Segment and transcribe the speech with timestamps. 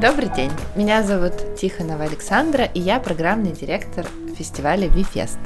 [0.00, 5.36] Добрый день, меня зовут Тихонова Александра, и я программный директор фестиваля ViFest.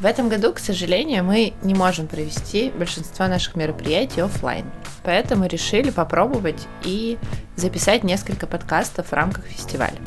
[0.00, 4.64] В этом году, к сожалению, мы не можем провести большинство наших мероприятий офлайн,
[5.04, 7.16] поэтому решили попробовать и
[7.54, 9.98] записать несколько подкастов в рамках фестиваля.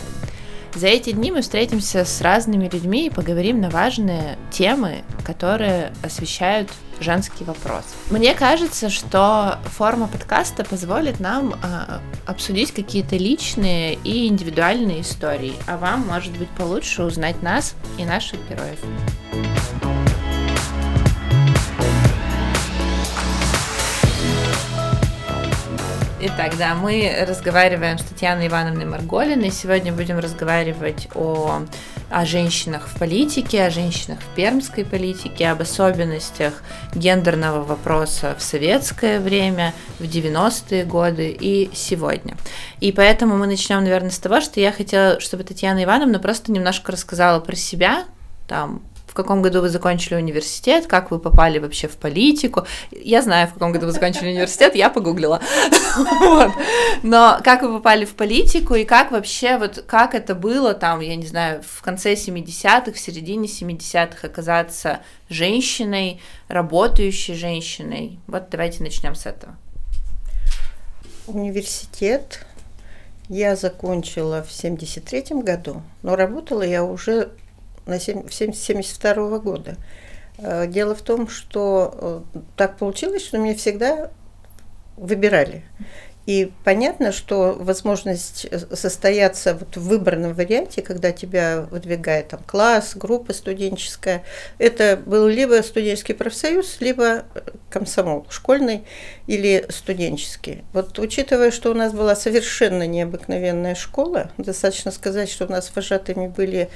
[0.76, 6.70] За эти дни мы встретимся с разными людьми и поговорим на важные темы, которые освещают
[7.00, 7.84] женский вопрос.
[8.10, 15.78] Мне кажется, что форма подкаста позволит нам э, обсудить какие-то личные и индивидуальные истории, а
[15.78, 18.80] вам, может быть, получше узнать нас и наших героев.
[26.22, 29.52] Итак, да, мы разговариваем с Татьяной Ивановной Марголиной.
[29.52, 31.62] Сегодня будем разговаривать о,
[32.10, 36.64] о женщинах в политике, о женщинах в пермской политике, об особенностях
[36.94, 42.36] гендерного вопроса в советское время, в 90-е годы и сегодня.
[42.80, 46.92] И поэтому мы начнем, наверное, с того, что я хотела, чтобы Татьяна Ивановна просто немножко
[46.92, 48.06] рассказала про себя,
[48.48, 52.68] там, в каком году вы закончили университет, как вы попали вообще в политику.
[52.92, 55.42] Я знаю, в каком году вы закончили университет, я погуглила.
[57.04, 61.16] Но как вы попали в политику и как вообще, вот как это было там, я
[61.16, 68.20] не знаю, в конце 70-х, в середине 70-х оказаться женщиной, работающей женщиной.
[68.28, 69.56] Вот давайте начнем с этого.
[71.26, 72.46] Университет
[73.28, 77.32] я закончила в 73 году, но работала я уже
[77.90, 79.76] на 1972 года.
[80.38, 84.12] Э, дело в том, что э, так получилось, что меня всегда
[84.98, 85.64] выбирали.
[86.30, 92.92] И понятно, что возможность э, состояться вот в выбранном варианте, когда тебя выдвигает там класс,
[92.96, 94.24] группа студенческая,
[94.60, 97.24] это был либо студенческий профсоюз, либо
[97.72, 98.84] комсомол, школьный
[99.26, 100.64] или студенческий.
[100.72, 106.28] Вот учитывая, что у нас была совершенно необыкновенная школа, достаточно сказать, что у нас вожатыми
[106.28, 106.70] были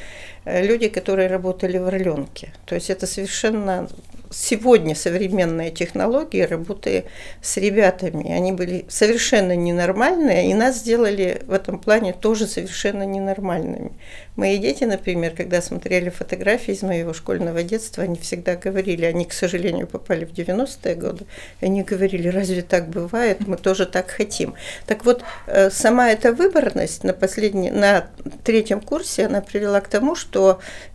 [0.45, 2.53] люди, которые работали в Орленке.
[2.65, 3.87] То есть это совершенно
[4.33, 7.05] сегодня современные технологии работы
[7.41, 13.91] с ребятами, они были совершенно ненормальные, и нас сделали в этом плане тоже совершенно ненормальными.
[14.35, 19.33] Мои дети, например, когда смотрели фотографии из моего школьного детства, они всегда говорили, они, к
[19.33, 21.25] сожалению, попали в 90-е годы,
[21.61, 24.55] они говорили, разве так бывает, мы тоже так хотим.
[24.87, 28.07] Так вот, э, сама эта выборность на, последней, на
[28.43, 30.32] третьем курсе, она привела к тому, что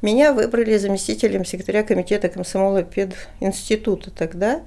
[0.02, 4.62] меня выбрали заместителем секретаря комитета комсомола пединститута тогда,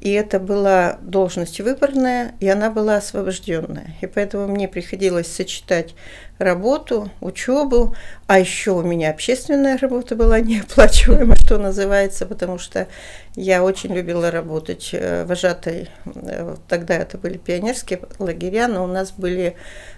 [0.00, 3.96] и это была должность выборная, и она была освобожденная.
[4.00, 5.94] И поэтому мне приходилось сочетать
[6.38, 7.94] работу, учебу,
[8.26, 12.88] а еще у меня общественная работа была неоплачиваемая, что называется, потому что
[13.36, 15.90] я очень любила работать э, вожатой.
[16.06, 19.56] Э, тогда это были пионерские лагеря, но у нас были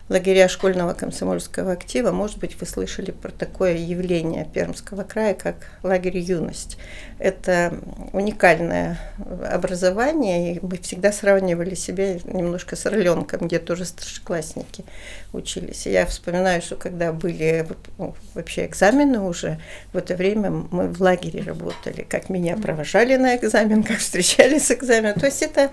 [0.09, 2.13] лагеря школьного комсомольского актива.
[2.13, 6.79] Может быть, вы слышали про такое явление Пермского края, как лагерь «Юность».
[7.19, 7.79] Это
[8.13, 8.99] уникальное
[9.51, 14.85] образование, и мы всегда сравнивали себя немножко с Орленком, где тоже старшеклассники
[15.33, 15.87] учились.
[15.87, 16.25] я вспоминаю,
[16.60, 17.66] что когда были
[17.98, 19.60] ну, вообще экзамены уже,
[19.92, 24.70] в это время мы в лагере работали, как меня провожали на экзамен, как встречали с
[24.70, 25.19] экзаменом.
[25.19, 25.70] То есть это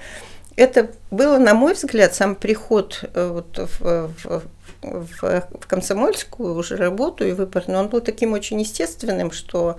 [0.55, 4.43] это было, на мой взгляд, сам приход э, вот в, в,
[4.81, 9.77] в, в комсомольскую уже работу и выбор, но он был таким очень естественным, что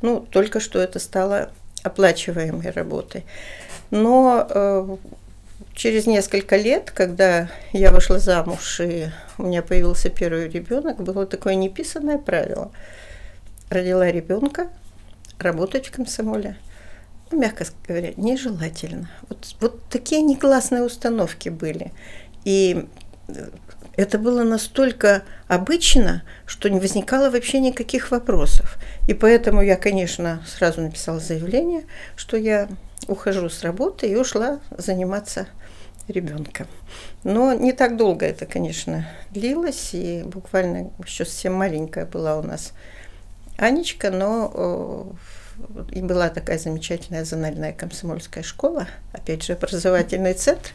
[0.00, 1.50] ну, только что это стало
[1.82, 3.24] оплачиваемой работой.
[3.90, 4.96] Но э,
[5.74, 9.08] через несколько лет, когда я вышла замуж и
[9.38, 12.70] у меня появился первый ребенок, было такое неписанное правило.
[13.70, 14.68] Родила ребенка,
[15.38, 16.56] работать в комсомоле–
[17.32, 19.10] мягко говоря, нежелательно.
[19.28, 21.92] Вот, вот такие негласные установки были.
[22.44, 22.86] И
[23.28, 23.48] э,
[23.96, 28.78] это было настолько обычно, что не возникало вообще никаких вопросов.
[29.08, 31.84] И поэтому я, конечно, сразу написала заявление,
[32.16, 32.68] что я
[33.08, 35.46] ухожу с работы и ушла заниматься
[36.08, 36.66] ребенком.
[37.24, 42.72] Но не так долго это, конечно, длилось, и буквально еще совсем маленькая была у нас
[43.56, 45.14] Анечка, но
[45.90, 50.70] и была такая замечательная зональная комсомольская школа, опять же, образовательный центр,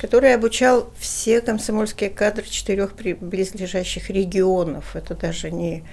[0.00, 4.96] который обучал все комсомольские кадры четырех близлежащих регионов.
[4.96, 5.84] Это даже не...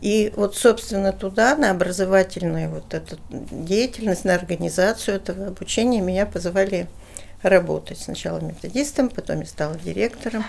[0.00, 6.88] И вот, собственно, туда, на образовательную вот эту деятельность, на организацию этого обучения меня позвали
[7.42, 7.98] работать.
[7.98, 10.44] Сначала методистом, потом я стала директором.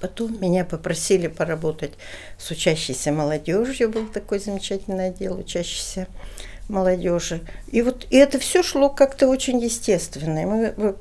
[0.00, 1.92] Потом меня попросили поработать
[2.38, 6.06] с учащейся молодежью, был такой замечательный отдел учащийся
[6.70, 7.40] молодежи.
[7.70, 10.46] И вот и это все шло как-то очень естественно.
[10.46, 10.94] Мы,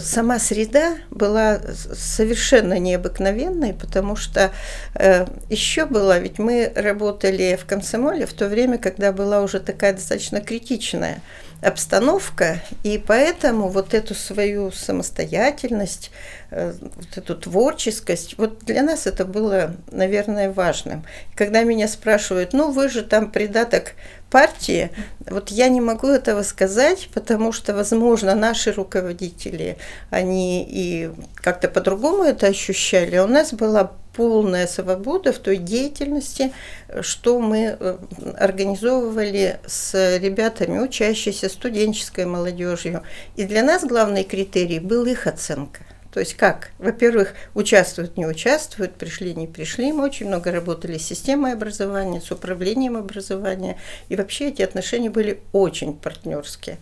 [0.00, 1.60] сама среда была
[1.94, 4.50] совершенно необыкновенной, потому что
[4.94, 9.92] э, еще было, ведь мы работали в комсомоле в то время, когда была уже такая
[9.92, 11.20] достаточно критичная
[11.62, 16.10] обстановка, и поэтому вот эту свою самостоятельность,
[16.50, 21.04] вот эту творческость, вот для нас это было, наверное, важным.
[21.34, 23.92] Когда меня спрашивают, ну вы же там придаток
[24.30, 24.90] партии,
[25.26, 29.76] вот я не могу этого сказать, потому что, возможно, наши руководители,
[30.10, 33.18] они и как-то по-другому это ощущали.
[33.18, 36.52] У нас была полная свобода в той деятельности,
[37.00, 37.98] что мы э,
[38.38, 43.02] организовывали с ребятами, учащейся студенческой молодежью.
[43.36, 45.80] И для нас главный критерий был их оценка.
[46.12, 46.70] То есть как?
[46.78, 49.92] Во-первых, участвуют, не участвуют, пришли, не пришли.
[49.92, 53.78] Мы очень много работали с системой образования, с управлением образования.
[54.08, 56.78] И вообще эти отношения были очень партнерские.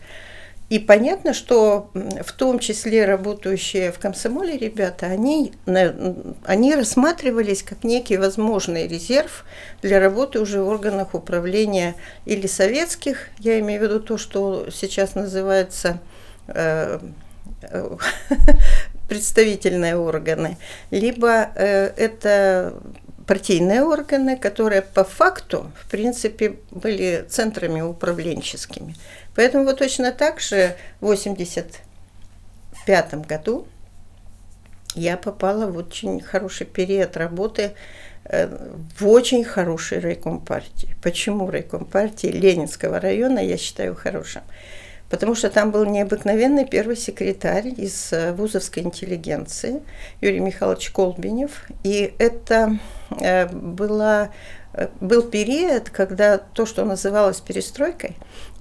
[0.70, 5.52] И понятно, что в том числе работающие в комсомоле ребята, они,
[6.44, 9.46] они рассматривались как некий возможный резерв
[9.80, 11.94] для работы уже в органах управления
[12.26, 16.00] или советских, я имею в виду то, что сейчас называется
[16.48, 16.98] э,
[19.08, 20.56] представительные органы,
[20.90, 22.74] либо э, это
[23.26, 28.94] партийные органы, которые по факту, в принципе, были центрами управленческими.
[29.34, 33.66] Поэтому вот точно так же в 1985 году
[34.94, 37.72] я попала в очень хороший период работы
[38.24, 38.48] э,
[38.98, 40.96] в очень хороший райком партии.
[41.02, 44.42] Почему райком партии Ленинского района я считаю хорошим?
[45.08, 49.82] Потому что там был необыкновенный первый секретарь из э, вузовской интеллигенции
[50.20, 51.66] Юрий Михайлович Колбинев.
[51.82, 52.78] И это
[53.10, 54.30] э, была,
[54.74, 58.16] э, был период, когда то, что называлось перестройкой,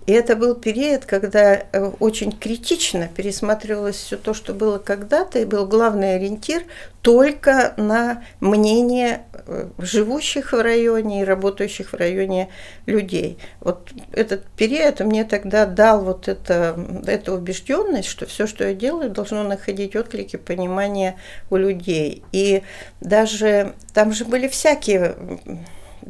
[0.07, 5.43] и это был период, когда э, очень критично пересматривалось все то, что было когда-то, и
[5.43, 6.63] был главный ориентир
[7.01, 12.47] только на мнение э, живущих в районе и работающих в районе
[12.85, 13.37] людей.
[13.59, 19.09] Вот этот период мне тогда дал вот это, эту убежденность, что все, что я делаю,
[19.09, 21.17] должно находить отклики, понимание
[21.49, 22.23] у людей.
[22.31, 22.63] И
[23.01, 25.17] даже там же были всякие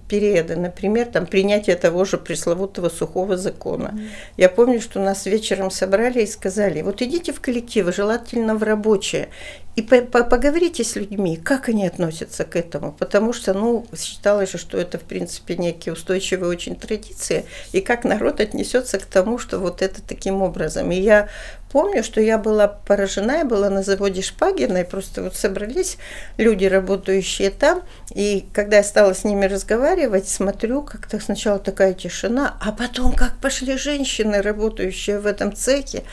[0.07, 3.93] периоды, например, там принятие того же пресловутого сухого закона.
[3.93, 4.07] Mm.
[4.37, 9.29] Я помню, что нас вечером собрали и сказали, вот идите в коллективы, желательно в рабочие,
[9.77, 14.49] и по -по поговорите с людьми, как они относятся к этому, потому что, ну, считалось
[14.49, 19.59] что это, в принципе, некие устойчивые очень традиции, и как народ отнесется к тому, что
[19.59, 20.89] вот это таким образом.
[20.91, 21.27] И я
[21.71, 25.97] помню, что я была поражена, я была на заводе Шпагина, и просто вот собрались
[26.37, 27.83] люди, работающие там,
[28.15, 33.37] и когда я стала с ними разговаривать, смотрю, как-то сначала такая тишина, а потом как
[33.37, 36.03] пошли женщины, работающие в этом цехе,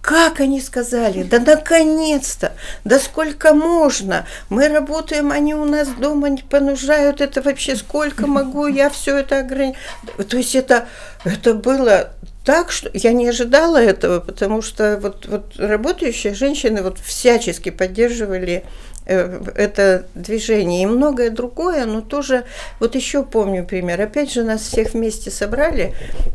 [0.00, 2.52] как они сказали, да наконец-то,
[2.84, 8.66] да сколько можно, мы работаем, они у нас дома не понужают, это вообще сколько могу,
[8.66, 10.24] я все это ограничиваю.
[10.28, 10.86] То есть это,
[11.24, 12.12] это было
[12.44, 18.64] так, что я не ожидала этого, потому что вот, вот работающие женщины вот всячески поддерживали
[19.08, 22.44] это движение и многое другое, но тоже,
[22.78, 25.94] вот еще помню пример, опять же нас всех вместе собрали,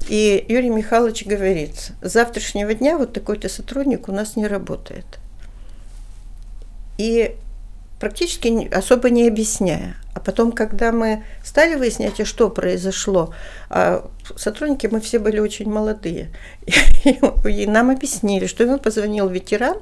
[0.09, 5.06] и Юрий Михайлович говорит, с завтрашнего дня вот такой-то сотрудник у нас не работает.
[6.97, 7.35] И
[7.99, 9.95] практически особо не объясняя.
[10.13, 13.33] А потом, когда мы стали выяснять, а что произошло,
[13.69, 16.30] а сотрудники мы все были очень молодые,
[17.45, 19.77] и нам объяснили, что ему позвонил ветеран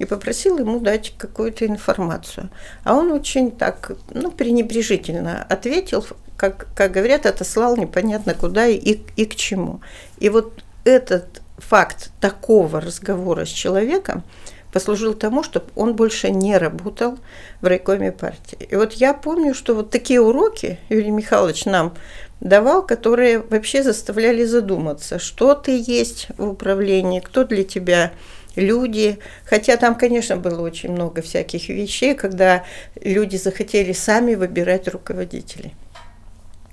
[0.00, 2.48] и попросил ему дать какую-то информацию.
[2.84, 6.04] А он очень так, ну, пренебрежительно ответил,
[6.36, 9.82] как, как говорят, отослал непонятно куда и, и к чему.
[10.18, 14.24] И вот этот факт такого разговора с человеком,
[14.72, 17.18] послужил тому, чтобы он больше не работал
[17.60, 18.56] в райкоме партии.
[18.70, 21.94] И вот я помню, что вот такие уроки Юрий Михайлович нам
[22.40, 28.12] давал, которые вообще заставляли задуматься, что ты есть в управлении, кто для тебя
[28.56, 29.18] люди.
[29.44, 32.64] Хотя там, конечно, было очень много всяких вещей, когда
[33.02, 35.74] люди захотели сами выбирать руководителей.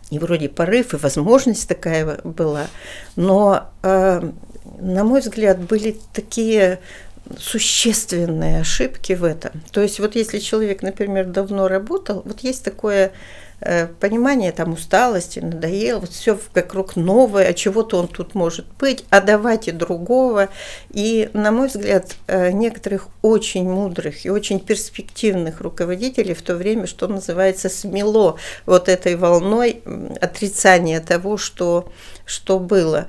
[0.10, 2.68] И вроде порыв, и возможность такая была.
[3.16, 4.32] Но, э,
[4.80, 6.80] на мой взгляд, были такие
[7.38, 9.52] существенные ошибки в этом.
[9.72, 13.12] То есть вот если человек, например, давно работал, вот есть такое
[14.00, 19.20] понимание там усталости, надоело, вот все вокруг новое, а чего-то он тут может быть, а
[19.20, 20.50] давайте другого.
[20.92, 26.86] И, на мой взгляд, э, некоторых очень мудрых и очень перспективных руководителей в то время,
[26.86, 29.82] что называется, смело вот этой волной
[30.22, 31.92] отрицания того, что,
[32.26, 33.08] что было.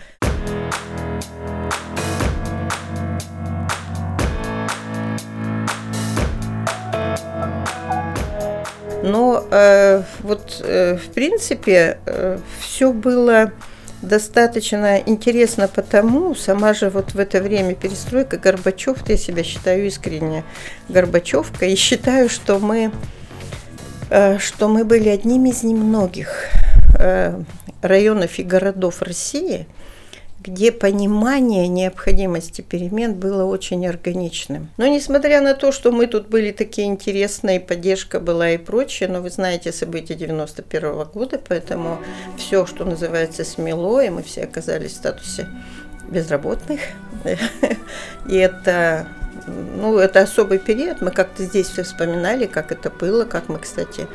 [9.09, 13.53] Но э, вот э, в принципе э, все было
[14.03, 20.45] достаточно интересно потому, сама же вот в это время перестройка Горбачев, я себя считаю искренне
[20.89, 22.93] Горбачевка, и считаю, что мы,
[24.11, 26.45] э, что мы были одними из немногих
[26.99, 27.41] э,
[27.83, 29.67] районов и городов России–
[30.41, 34.71] где понимание необходимости перемен было очень органичным.
[34.77, 39.21] Но несмотря на то, что мы тут были такие интересные, поддержка была и прочее, но
[39.21, 41.99] вы знаете события 91 -го года, поэтому
[42.37, 45.49] все, что называется, смело, и мы все оказались в статусе
[46.09, 46.81] безработных.
[48.29, 49.07] И это
[49.47, 51.01] ну, это особый период.
[51.01, 54.07] Мы как-то здесь все вспоминали, как это было, как мы, кстати,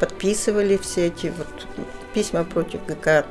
[0.00, 1.66] подписывали все эти вот
[2.14, 3.24] письма против ГК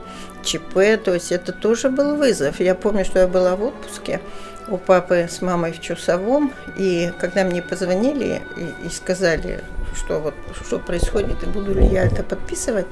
[0.43, 2.59] ЧП, то есть это тоже был вызов.
[2.59, 4.21] Я помню, что я была в отпуске
[4.67, 9.63] у папы с мамой в Чусовом, и когда мне позвонили и, и сказали,
[9.95, 10.33] что вот
[10.65, 12.85] что происходит и буду ли я это подписывать,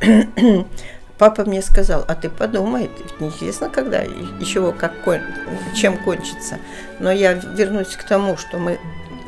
[1.18, 2.90] папа мне сказал, а ты подумай,
[3.20, 4.92] неизвестно когда чего, как,
[5.74, 6.58] чем кончится.
[6.98, 8.78] Но я вернусь к тому, что мы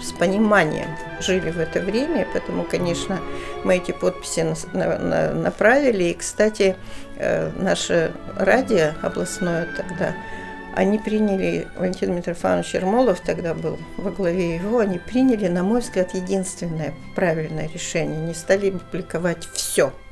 [0.03, 0.89] с пониманием
[1.21, 3.19] жили в это время, поэтому, конечно,
[3.65, 4.41] мы эти подписи
[4.73, 6.05] на, на, направили.
[6.05, 6.77] И, кстати,
[7.57, 10.15] наше радио областное тогда,
[10.75, 16.15] они приняли, Валентин Митрофанович Ермолов тогда был во главе его, они приняли, на мой взгляд,
[16.15, 18.21] единственное правильное решение.
[18.21, 19.93] Не стали публиковать все–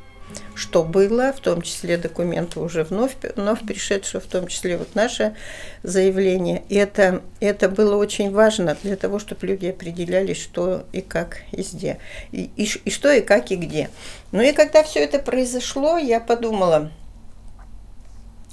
[0.54, 5.34] что было, в том числе документы уже вновь, вновь пришедшие, в том числе вот наше
[5.82, 6.62] заявление.
[6.68, 11.98] И это, это было очень важно для того, чтобы люди определяли, что и как где.
[12.30, 13.90] И, и, и что и как и где.
[14.30, 16.90] Ну и когда все это произошло, я подумала,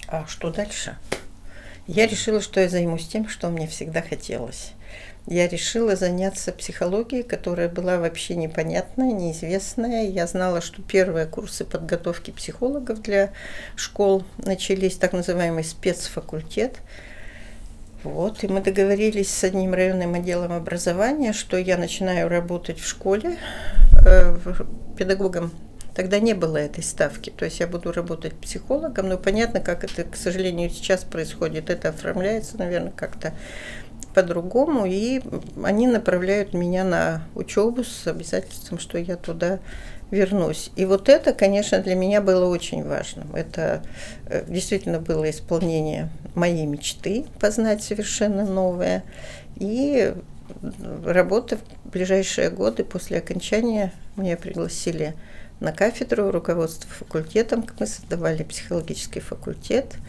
[0.07, 0.97] а что дальше?
[1.89, 4.73] Я решила, что я займусь тем, что мне всегда хотелось
[5.29, 10.07] я решила заняться психологией, которая была вообще непонятная, неизвестная.
[10.07, 13.31] Я знала, что первые курсы подготовки психологов для
[13.75, 16.77] школ начались, так называемый спецфакультет.
[18.03, 23.37] Вот, и мы договорились с одним районным отделом образования, что я начинаю работать в школе
[24.05, 24.35] э,
[24.97, 25.51] педагогом
[25.95, 27.29] Тогда не было этой ставки.
[27.29, 31.69] То есть я буду работать психологом, но понятно, как это, к сожалению, сейчас происходит.
[31.69, 33.33] Это оформляется, наверное, как-то
[34.13, 35.21] по-другому, и
[35.63, 39.59] они направляют меня на учебу с обязательством, что я туда
[40.11, 40.71] вернусь.
[40.75, 43.35] И вот это, конечно, для меня было очень важным.
[43.35, 43.83] Это
[44.25, 49.03] э, действительно было исполнение моей мечты, познать совершенно новое.
[49.57, 50.13] И
[51.05, 55.15] работа в ближайшие годы после окончания меня пригласили
[55.59, 57.65] на кафедру руководства факультетом.
[57.79, 59.95] Мы создавали психологический факультет–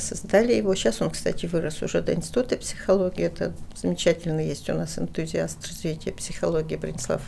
[0.00, 0.74] создали его.
[0.74, 3.24] Сейчас он, кстати, вырос уже до Института психологии.
[3.24, 7.22] Это замечательно есть у нас энтузиаст развития психологии Бронислав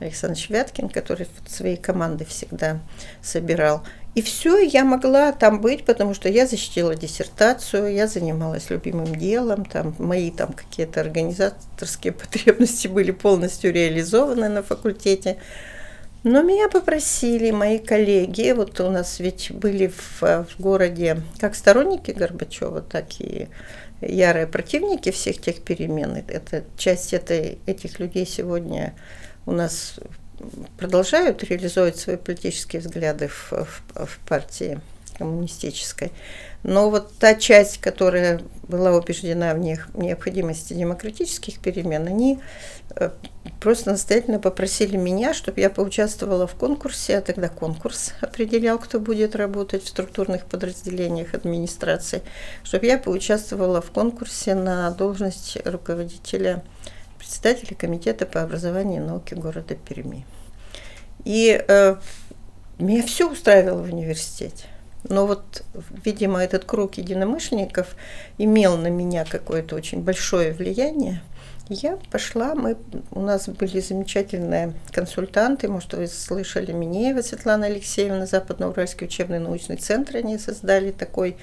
[0.00, 2.80] Александрович Вяткин, который своей команды всегда
[3.22, 3.84] собирал.
[4.16, 9.64] И все, я могла там быть, потому что я защитила диссертацию, я занималась любимым делом,
[9.64, 15.36] там мои там какие-то организаторские потребности были полностью реализованы на факультете.
[16.22, 22.10] Но меня попросили мои коллеги, вот у нас ведь были в, в городе как сторонники
[22.10, 23.48] Горбачева, так и
[24.02, 26.22] ярые противники всех тех перемен.
[26.28, 28.94] Это часть этой, этих людей сегодня
[29.46, 29.94] у нас
[30.78, 34.80] продолжают реализовывать свои политические взгляды в, в, в партии
[35.18, 36.12] коммунистической.
[36.62, 42.40] Но вот та часть, которая была убеждена в них необходимости демократических перемен, они
[42.96, 43.10] э,
[43.60, 49.36] просто настоятельно попросили меня, чтобы я поучаствовала в конкурсе, а тогда конкурс определял, кто будет
[49.36, 52.22] работать в структурных подразделениях администрации,
[52.64, 56.64] чтобы я поучаствовала в конкурсе на должность руководителя,
[57.18, 60.26] председателя комитета по образованию и науке города Перми.
[61.24, 61.96] И э,
[62.78, 64.64] меня все устраивало в университете.
[65.04, 65.64] Но вот,
[66.04, 67.94] видимо, этот круг единомышленников
[68.38, 71.22] имел на меня какое-то очень большое влияние.
[71.72, 72.76] Я пошла, мы,
[73.12, 80.16] у нас были замечательные консультанты, может, вы слышали Минеева Светлана Алексеевна, Западноуральский учебный научный центр,
[80.16, 81.36] они создали такой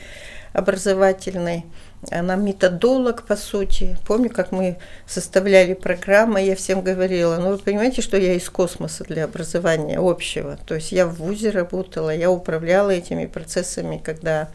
[0.51, 1.63] образовательный
[2.11, 3.97] она методолог, по сути.
[4.05, 9.03] Помню, как мы составляли программы, я всем говорила, ну вы понимаете, что я из космоса
[9.03, 10.57] для образования общего.
[10.65, 14.49] То есть я в ВУЗе работала, я управляла этими процессами, когда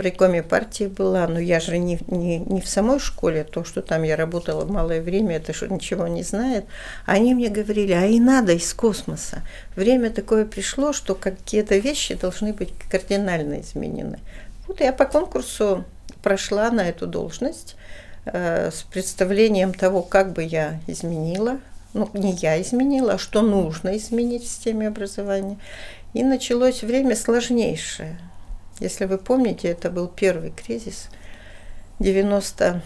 [0.00, 4.02] райкоме партии была, но я же не, не, не в самой школе, то, что там
[4.02, 6.64] я работала малое время, это что ничего не знает.
[7.06, 9.42] Они мне говорили, а и надо из космоса.
[9.76, 14.18] Время такое пришло, что какие-то вещи должны быть кардинально изменены.
[14.66, 15.84] Вот я по конкурсу
[16.22, 17.76] прошла на эту должность
[18.24, 21.58] э, с представлением того, как бы я изменила
[21.94, 25.58] ну, не я изменила, а что нужно изменить в системе образования.
[26.12, 28.18] И началось время сложнейшее.
[28.80, 31.08] Если вы помните, это был первый кризис
[32.00, 32.82] 90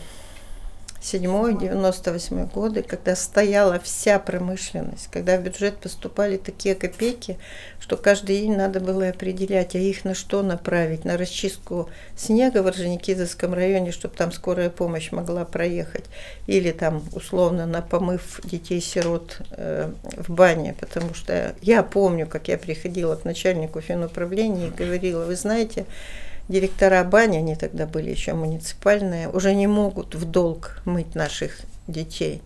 [1.00, 7.38] 97-98 годы, когда стояла вся промышленность, когда в бюджет поступали такие копейки,
[7.80, 12.66] что каждый день надо было определять, а их на что направить, на расчистку снега в
[12.66, 16.04] Орджоникидзевском районе, чтобы там скорая помощь могла проехать,
[16.46, 22.58] или там условно на помыв детей-сирот э, в бане, потому что я помню, как я
[22.58, 25.86] приходила к начальнику финуправления и говорила, вы знаете,
[26.48, 32.42] директора бани, они тогда были еще муниципальные, уже не могут в долг мыть наших детей.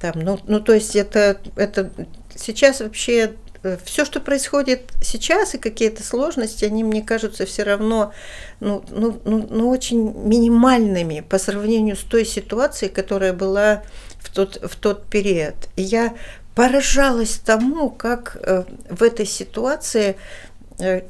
[0.00, 1.90] Там, ну, ну, то есть это, это
[2.34, 3.32] сейчас вообще
[3.62, 8.12] э, все, что происходит сейчас, и какие-то сложности, они, мне кажутся, все равно
[8.60, 13.82] ну, ну, ну, ну, очень минимальными по сравнению с той ситуацией, которая была
[14.20, 15.54] в тот, в тот период.
[15.76, 16.14] И я
[16.54, 20.16] поражалась тому, как э, в этой ситуации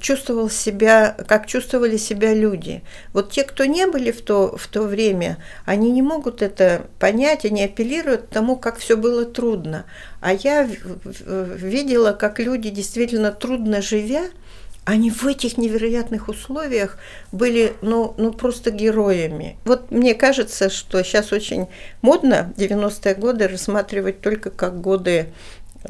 [0.01, 2.83] чувствовал себя, как чувствовали себя люди.
[3.13, 7.45] Вот те, кто не были в то, в то время, они не могут это понять,
[7.45, 9.85] они апеллируют к тому, как все было трудно.
[10.21, 10.69] А я
[11.05, 14.25] видела, как люди действительно трудно живя,
[14.89, 16.97] они в этих невероятных условиях
[17.31, 19.59] были, ну, ну просто героями.
[19.67, 21.67] Вот мне кажется, что сейчас очень
[22.01, 25.29] модно 90-е годы рассматривать только как годы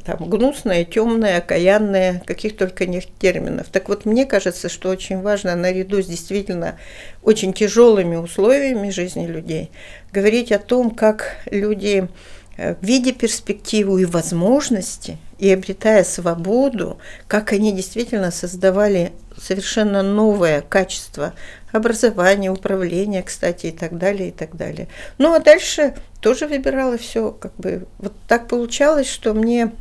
[0.05, 3.69] там, гнусное, темное, окаянное, каких только нет терминов.
[3.73, 6.79] Так вот, мне кажется, что очень важно наряду с действительно
[7.23, 9.71] очень тяжелыми условиями жизни людей
[10.13, 12.09] говорить о том, как люди,
[12.57, 21.33] э, видя перспективу и возможности, и обретая свободу, как они действительно создавали совершенно новое качество
[21.73, 24.89] образования, управления, кстати, и так далее, и так далее.
[25.19, 29.73] Ну, а дальше тоже выбирала все, как бы, вот так получалось, что мне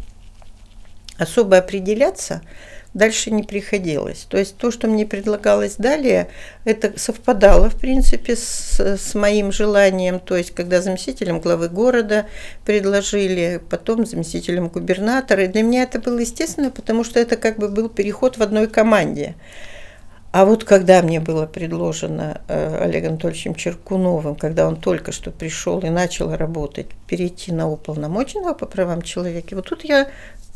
[1.18, 2.42] особо определяться
[2.98, 4.26] дальше не приходилось.
[4.28, 6.30] То есть то, что мне предлагалось далее,
[6.66, 10.20] это совпадало, в принципе, с, с моим желанием.
[10.20, 12.26] То есть когда заместителем главы города
[12.66, 15.44] предложили, потом заместителем губернатора.
[15.44, 18.68] И для меня это было естественно, потому что это как бы был переход в одной
[18.68, 19.36] команде.
[20.38, 25.80] А вот когда мне было предложено э, Олегом Анатольевичем Черкуновым, когда он только что пришел
[25.80, 30.12] и начал работать, перейти на уполномоченного по правам человека, вот тут я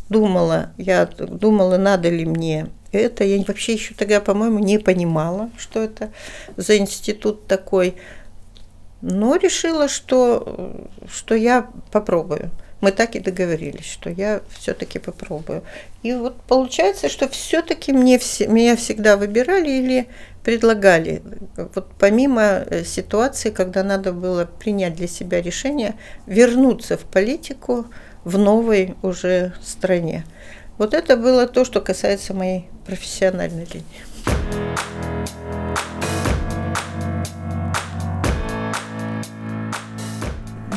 [0.08, 3.24] думала, я думала, надо ли мне это.
[3.24, 6.12] Я вообще еще тогда, по-моему, не понимала, что это
[6.58, 7.96] за институт такой.
[9.02, 12.52] Но решила, что, что я попробую.
[12.82, 15.64] Мы так и договорились, что я все-таки попробую.
[16.04, 20.08] И вот получается, что все-таки мне все, меня всегда выбирали или
[20.44, 21.22] предлагали.
[21.76, 27.86] Вот помимо э, ситуации, когда надо было принять для себя решение вернуться в политику,
[28.24, 30.26] в новой уже стране.
[30.78, 35.11] Вот это было то, что касается моей профессиональной линии.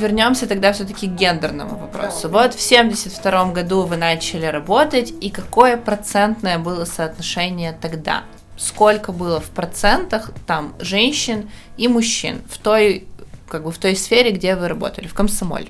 [0.05, 2.29] Вернемся тогда все-таки к гендерному вопросу.
[2.29, 8.25] Вот в 72 году вы начали работать, и какое процентное было соотношение тогда?
[8.59, 13.09] Сколько было в процентах там женщин и мужчин в той,
[13.49, 15.69] как бы в той сфере, где вы работали, в комсомоле?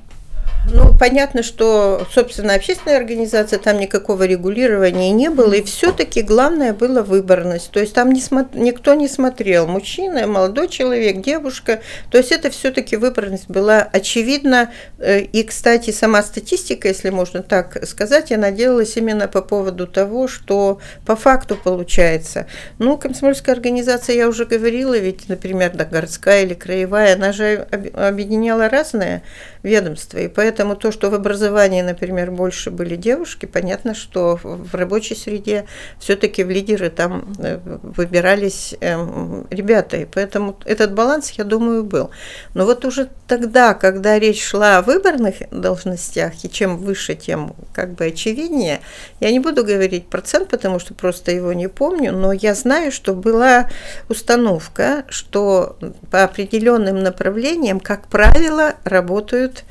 [0.72, 7.03] Ну, понятно, что, собственно, общественная организация, там никакого регулирования не было, и все-таки главное было
[7.03, 7.70] выборность.
[7.70, 8.48] То есть там не смо...
[8.55, 11.81] никто не смотрел, мужчина, молодой человек, девушка.
[12.11, 14.72] То есть это все-таки выборность была очевидна.
[14.98, 20.29] Э, и, кстати, сама статистика, если можно так сказать, она делалась именно по поводу того,
[20.29, 22.46] что по факту получается.
[22.79, 28.70] Ну, комсомольская организация, я уже говорила, ведь, например, да, городская или краевая, она же объединяла
[28.70, 29.22] разные
[29.62, 34.73] ведомства, и поэтому Поэтому то, что в образовании, например, больше были девушки, понятно, что в
[34.73, 35.67] рабочей среде
[35.99, 39.97] все-таки в лидеры там э, выбирались эм, ребята.
[39.97, 42.11] И поэтому этот баланс, я думаю, был.
[42.55, 47.95] Но вот уже тогда, когда речь шла о выборных должностях, и чем выше, тем как
[47.95, 48.79] бы очевиднее,
[49.19, 53.12] я не буду говорить процент, потому что просто его не помню, но я знаю, что
[53.12, 53.69] была
[54.09, 55.77] установка, что
[56.12, 59.64] по определенным направлениям, как правило, работают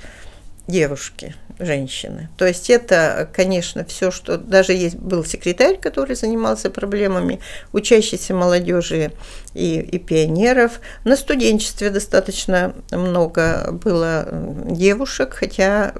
[0.68, 2.30] девушки, женщины.
[2.38, 7.40] То есть это, конечно, все, что даже есть был секретарь, который занимался проблемами
[7.74, 9.12] учащейся молодежи
[9.54, 10.80] и, и пионеров.
[11.04, 14.28] На студенчестве достаточно много было
[14.70, 15.94] девушек, хотя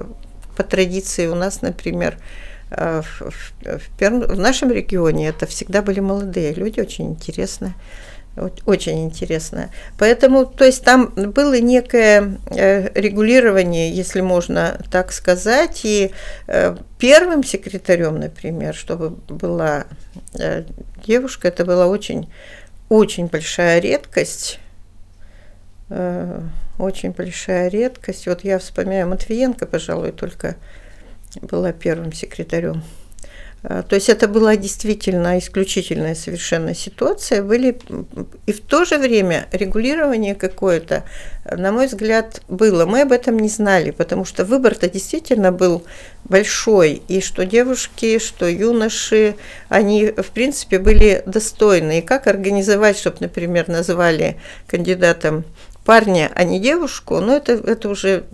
[0.56, 2.16] по традиции у нас, например,
[2.70, 7.74] э, в, в, в, в нашем регионе это всегда были молодые люди, очень интересные.
[8.66, 9.70] Очень интересно.
[9.96, 16.10] Поэтому, то есть там было некое э, регулирование, если можно так сказать, и
[16.48, 19.84] э, первым секретарем, например, чтобы была
[20.36, 20.64] э,
[21.06, 22.28] девушка, это была очень,
[22.88, 24.58] очень большая редкость.
[26.78, 28.26] Очень большая редкость.
[28.26, 30.56] Вот я вспоминаю Матвиенко, пожалуй, только
[31.42, 32.82] была первым секретарем.
[33.66, 37.42] А, то есть это была действительно исключительная совершенно ситуация.
[37.42, 37.78] Были
[38.46, 41.04] и в то же время регулирование какое-то,
[41.50, 42.84] на мой взгляд, было.
[42.84, 45.82] Мы об этом не знали, потому что выбор-то действительно был
[46.24, 47.02] большой.
[47.08, 49.34] И что девушки, что юноши,
[49.70, 52.00] они, в принципе, были достойны.
[52.00, 55.44] И как организовать, чтобы, например, называли кандидатом
[55.84, 58.24] парня, а не девушку, но это, это уже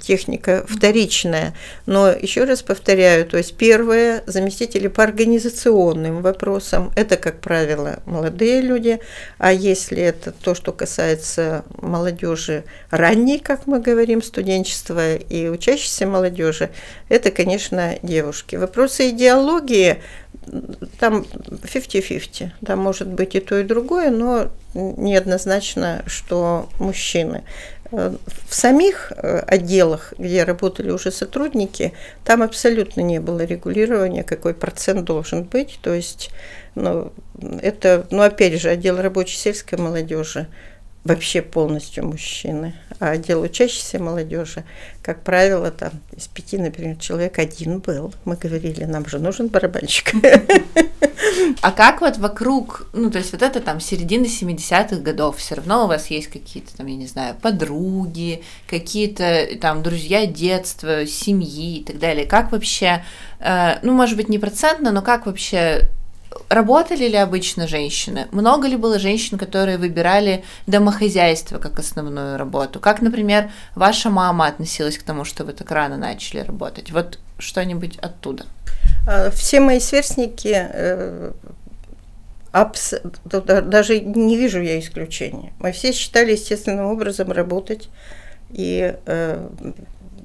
[0.00, 1.54] техника вторичная.
[1.86, 8.60] Но еще раз повторяю, то есть первое, заместители по организационным вопросам, это, как правило, молодые
[8.60, 9.00] люди,
[9.38, 16.70] а если это то, что касается молодежи ранней, как мы говорим, студенчества и учащейся молодежи,
[17.08, 18.56] это, конечно, девушки.
[18.56, 20.02] Вопросы идеологии,
[20.98, 21.24] там
[21.62, 27.44] 50-50, там может быть и то, и другое, но неоднозначно, что мужчины.
[27.90, 28.14] Э,
[28.48, 35.04] в самих э, отделах, где работали уже сотрудники, там абсолютно не было регулирования, какой процент
[35.04, 35.78] должен быть.
[35.82, 36.30] То есть,
[36.74, 37.12] ну,
[37.62, 40.48] это, ну, опять же, отдел рабочей сельской молодежи
[41.08, 42.74] вообще полностью мужчины.
[43.00, 44.64] А отдел учащейся молодежи,
[45.02, 48.12] как правило, там из пяти, например, человек один был.
[48.24, 50.12] Мы говорили, нам же нужен барабанщик.
[51.62, 55.84] А как вот вокруг, ну, то есть вот это там середина 70-х годов, все равно
[55.84, 61.84] у вас есть какие-то там, я не знаю, подруги, какие-то там друзья детства, семьи и
[61.84, 62.26] так далее.
[62.26, 63.04] Как вообще,
[63.40, 65.88] э, ну, может быть, не процентно, но как вообще
[66.48, 68.26] Работали ли обычно женщины?
[68.32, 72.80] Много ли было женщин, которые выбирали домохозяйство как основную работу?
[72.80, 76.90] Как, например, ваша мама относилась к тому, что вы так рано начали работать?
[76.90, 78.44] Вот что-нибудь оттуда.
[79.06, 81.32] А, все мои сверстники э,
[82.52, 82.94] абс...
[83.24, 85.52] даже не вижу я исключения.
[85.58, 87.88] Мы все считали естественным образом работать
[88.50, 89.48] и э,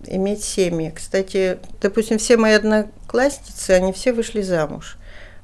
[0.08, 0.92] иметь семьи.
[0.94, 4.98] Кстати, допустим, все мои одноклассницы, они все вышли замуж.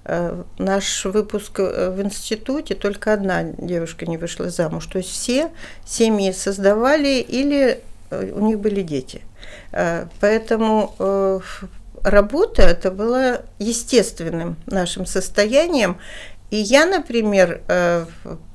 [0.05, 4.85] Э, наш выпуск э, в институте только одна девушка не вышла замуж.
[4.88, 5.51] То есть все
[5.85, 9.21] семьи создавали или э, у них были дети.
[10.19, 11.41] Поэтому
[12.03, 15.97] работа это было естественным нашим состоянием.
[16.51, 17.62] И я, например,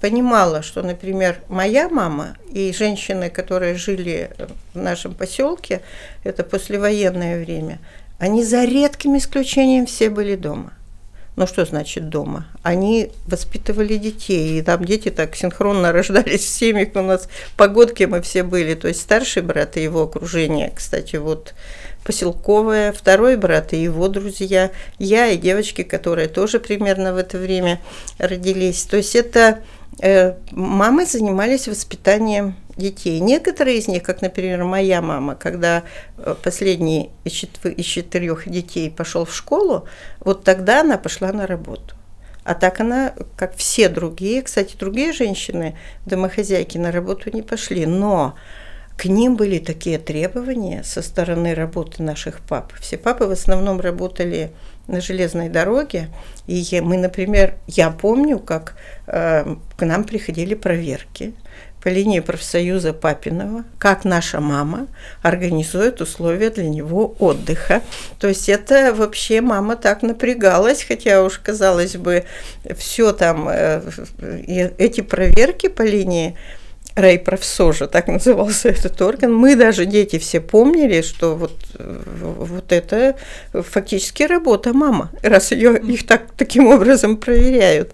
[0.01, 4.31] понимала, что, например, моя мама и женщины, которые жили
[4.73, 5.81] в нашем поселке,
[6.23, 7.79] это послевоенное время,
[8.19, 10.73] они за редким исключением все были дома.
[11.37, 12.47] Ну что значит дома?
[12.63, 16.91] Они воспитывали детей, и там дети так синхронно рождались в семьях.
[16.95, 21.55] У нас погодки мы все были, то есть старший брат и его окружение, кстати, вот
[22.05, 27.81] поселковое, второй брат и его друзья, я и девочки, которые тоже примерно в это время
[28.19, 28.85] родились.
[28.85, 29.61] То есть это
[30.01, 33.21] э, мамы занимались воспитанием детей.
[33.21, 35.85] Некоторые из них, как, например, моя мама, когда
[36.19, 39.87] э, последний из четырех детей пошел в школу,
[40.21, 41.95] вот тогда она пошла на работу.
[42.45, 47.87] А так она, как все другие, кстати, другие женщины, домохозяйки, на работу не пошли.
[47.87, 48.35] Но
[48.97, 52.73] к ним были такие требования со стороны работы наших пап.
[52.81, 54.53] Все папы в основном работали
[54.87, 56.11] на железной дороге.
[56.47, 61.33] И мы, например, я помню, как э, к нам приходили проверки
[61.85, 64.87] по линии профсоюза Папинова, как наша мама
[65.23, 67.83] организует условия для него отдыха.
[68.19, 72.25] То есть это вообще мама так напрягалась, хотя уж казалось бы,
[72.75, 73.83] все там, э,
[74.79, 76.39] эти проверки по линии
[76.95, 79.35] райпрофсожа, так назывался этот орган.
[79.35, 83.17] Мы даже, дети, все помнили, что вот, вот это
[83.53, 87.93] фактически работа мама, раз ее, их так, таким образом проверяют.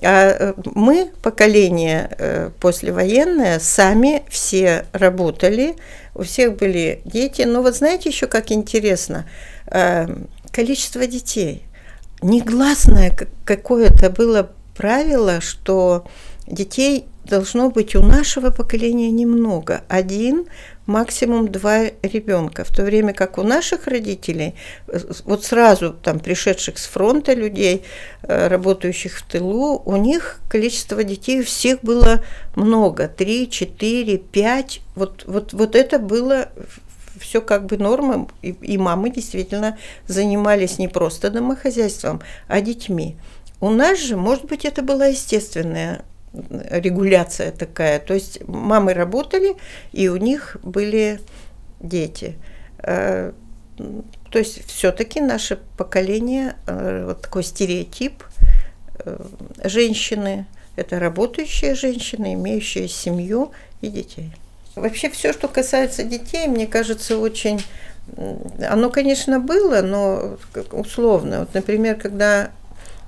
[0.00, 5.76] А э, мы, поколение э, послевоенное, сами все работали,
[6.14, 7.42] у всех были дети.
[7.42, 9.26] Но вот знаете еще как интересно,
[9.66, 10.06] э,
[10.50, 11.64] количество детей.
[12.22, 16.06] Негласное какое-то было правило, что
[16.46, 19.84] детей должно быть у нашего поколения немного.
[19.88, 20.46] Один,
[20.86, 22.64] максимум два ребенка.
[22.64, 24.54] В то время как у наших родителей,
[25.24, 27.84] вот сразу там пришедших с фронта людей,
[28.22, 32.24] э, работающих в тылу, у них количество детей у всех было
[32.56, 33.08] много.
[33.08, 34.80] Три, четыре, пять.
[34.96, 36.48] Вот, вот, вот это было
[37.20, 39.78] все как бы нормы, и, и мамы действительно
[40.08, 43.16] занимались не просто домохозяйством, а детьми.
[43.60, 47.98] У нас же, может быть, это была естественная регуляция такая.
[47.98, 49.54] То есть мамы работали,
[49.92, 51.20] и у них были
[51.80, 52.36] дети.
[52.78, 53.32] Э,
[54.30, 58.24] то есть все-таки наше поколение, э, вот такой стереотип
[59.04, 59.18] э,
[59.64, 64.32] женщины, это работающие женщины, имеющие семью и детей.
[64.74, 67.62] Вообще все, что касается детей, мне кажется, очень...
[68.66, 70.38] Оно, конечно, было, но
[70.72, 71.40] условно.
[71.40, 72.50] Вот, например, когда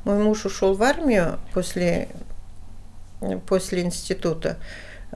[0.04, 2.08] мой муж ушел в армию после,
[3.46, 4.56] после института,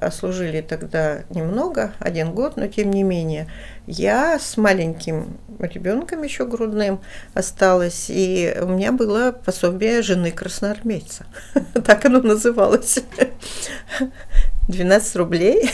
[0.01, 3.49] а служили тогда немного, один год, но тем не менее,
[3.87, 7.01] я с маленьким ребенком еще грудным
[7.35, 11.27] осталась, и у меня было пособие жены красноармейца.
[11.85, 13.01] Так оно называлось.
[14.69, 15.71] 12 рублей.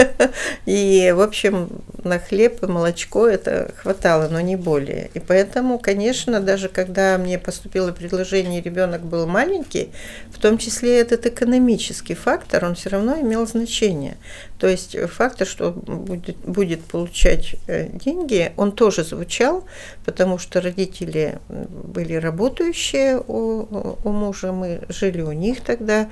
[0.66, 1.68] И, в общем,
[2.04, 5.10] на хлеб и молочко это хватало, но не более.
[5.14, 9.90] И поэтому, конечно, даже когда мне поступило предложение, ребенок был маленький,
[10.30, 14.16] в том числе этот экономический фактор, он все равно имел значение.
[14.58, 19.64] То есть фактор, что будет, будет получать э, деньги, он тоже звучал,
[20.04, 26.08] потому что родители были работающие у, у мужа, мы жили у них тогда,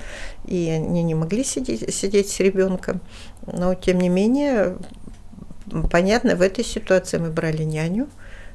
[0.47, 3.01] и они не могли сидеть, сидеть с ребенком.
[3.45, 4.77] Но, тем не менее,
[5.91, 8.07] понятно, в этой ситуации мы брали няню,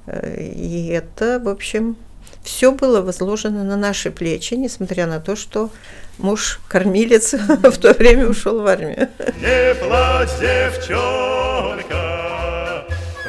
[0.06, 1.96] э, и это, в общем,
[2.42, 5.70] все было возложено на наши плечи, несмотря на то, что
[6.18, 9.08] муж кормилец в то время ушел в армию.
[9.40, 11.86] Не плачь, девчонка,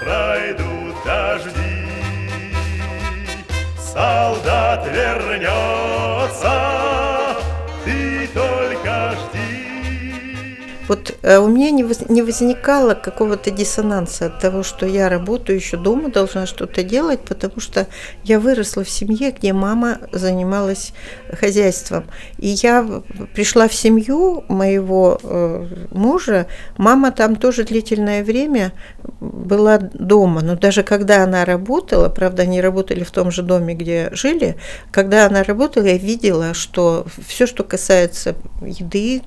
[0.01, 1.87] пройдут дожди,
[3.93, 5.80] солдат вернется.
[10.91, 15.55] Вот э, у меня не, воз, не возникало какого-то диссонанса от того, что я работаю
[15.57, 17.87] еще дома, должна что-то делать, потому что
[18.25, 20.91] я выросла в семье, где мама занималась
[21.31, 22.03] хозяйством.
[22.39, 22.85] И я
[23.33, 28.73] пришла в семью моего э, мужа, мама там тоже длительное время
[29.21, 34.09] была дома, но даже когда она работала, правда, они работали в том же доме, где
[34.11, 34.57] жили,
[34.91, 39.21] когда она работала, я видела, что все, что касается еды,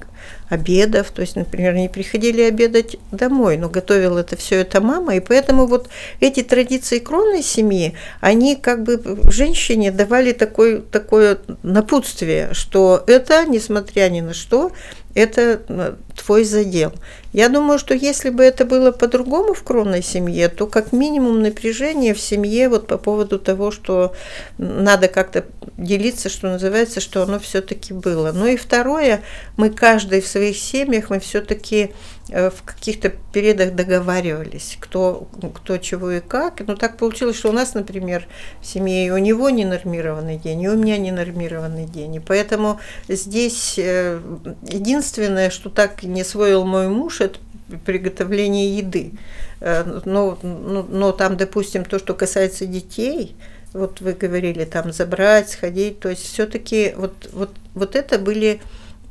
[0.49, 5.21] обедов, то есть, например, они приходили обедать домой, но готовила это все это мама, и
[5.21, 5.89] поэтому вот
[6.21, 14.09] эти традиции кровной семьи, они как бы женщине давали такой, такое напутствие, что это, несмотря
[14.09, 14.73] ни на что,
[15.15, 16.93] это твой задел.
[17.33, 22.15] Я думаю, что если бы это было по-другому в кровной семье, то как минимум напряжение
[22.15, 24.15] в семье вот по поводу того, что
[24.59, 25.45] надо как-то
[25.77, 28.33] делиться, что называется, что оно все-таки было.
[28.33, 29.23] Ну и второе,
[29.57, 31.93] мы каждый в своих семьях, мы все-таки
[32.29, 36.61] в каких-то периодах договаривались, кто, кто чего и как.
[36.67, 38.27] Но так получилось, что у нас, например,
[38.61, 42.17] в семье и у него ненормированный день, и у меня ненормированный день.
[42.17, 44.21] И поэтому здесь э,
[44.63, 47.39] единственное, что так не освоил мой муж, это
[47.85, 49.13] приготовление еды.
[49.61, 53.37] Э, но, но, но там, допустим, то, что касается детей,
[53.75, 58.63] вот вы говорили, там забрать, сходить, то есть все-таки вот, вот, вот это были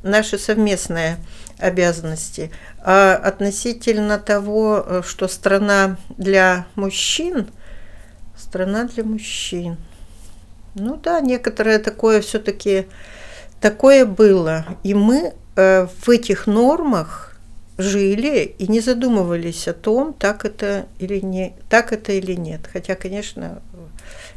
[0.02, 1.18] наши совместные
[1.64, 2.50] обязанности.
[2.78, 7.48] А относительно того, э, что страна для мужчин,
[8.36, 9.76] страна для мужчин.
[10.74, 12.86] Ну да, некоторое такое все-таки
[13.60, 14.66] такое было.
[14.82, 17.36] И мы э, в этих нормах
[17.78, 22.60] жили и не задумывались о том, так это или не так это или нет.
[22.72, 23.62] Хотя, конечно,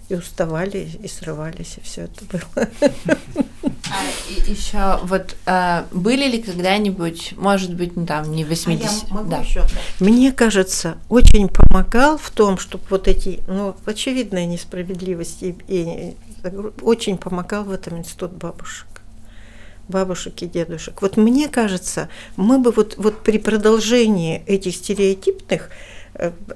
[0.09, 2.67] и уставали, и срывались, и все это было.
[3.89, 9.23] А, и еще вот а, были ли когда-нибудь, может быть, ну, там не 80 а
[9.23, 9.39] да.
[9.39, 9.63] еще,
[9.99, 16.15] Мне кажется, очень помогал в том, чтобы вот эти, ну, очевидная несправедливость и, и
[16.81, 18.87] очень помогал в этом институт бабушек
[19.87, 21.01] бабушек и дедушек.
[21.01, 25.69] Вот мне кажется, мы бы вот, вот при продолжении этих стереотипных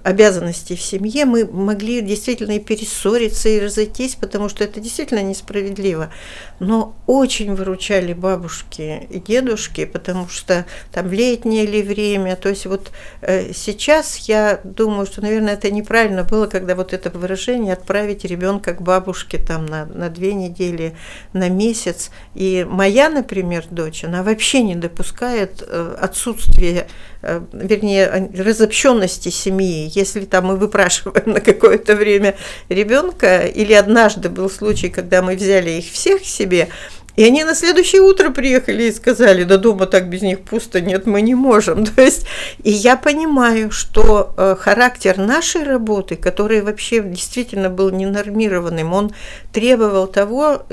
[0.04, 6.12] обязанностей в семье, мы могли действительно и перессориться, и разойтись, потому что это действительно несправедливо.
[6.60, 12.92] Но очень выручали бабушки и дедушки, потому что там летнее ли время, то есть вот
[13.22, 18.74] э, сейчас я думаю, что, наверное, это неправильно было, когда вот это выражение отправить ребенка
[18.74, 20.96] к бабушке там на, на две недели,
[21.34, 22.10] на месяц.
[22.34, 26.88] И моя, например, дочь, она вообще не допускает э, отсутствия
[27.24, 29.51] Э, вернее, разобщенности семьи.
[29.60, 32.36] Если там мы выпрашиваем на какое-то время
[32.70, 36.70] ребенка, или однажды был случай, когда мы взяли их всех себе,
[37.18, 41.06] И они на следующее утро приехали и сказали, да дома так без них пусто, нет,
[41.06, 41.86] мы не можем.
[41.96, 42.26] То есть,
[42.64, 49.12] и я понимаю, что э, характер нашей работы, который вообще действительно был ненормированным, он
[49.52, 50.64] требовал того,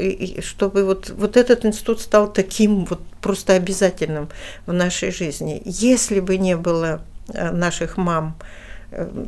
[0.41, 4.29] чтобы вот, вот этот институт стал таким вот просто обязательным
[4.67, 5.61] в нашей жизни.
[5.65, 8.37] Если бы не было э, наших мам,
[8.91, 9.27] э,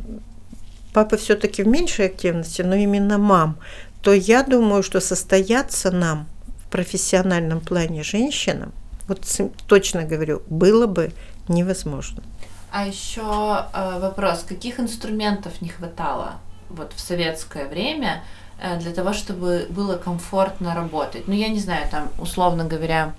[0.93, 3.57] папа все-таки в меньшей активности, но именно мам,
[4.01, 6.27] то я думаю, что состояться нам–
[6.71, 8.71] профессиональном плане женщинам,
[9.07, 9.19] вот
[9.67, 11.11] точно говорю, было бы
[11.47, 12.23] невозможно.
[12.71, 16.35] А еще э, вопрос, каких инструментов не хватало
[16.69, 18.23] вот в советское время
[18.61, 21.27] э, для того, чтобы было комфортно работать?
[21.27, 23.13] Ну, я не знаю, там, условно говоря,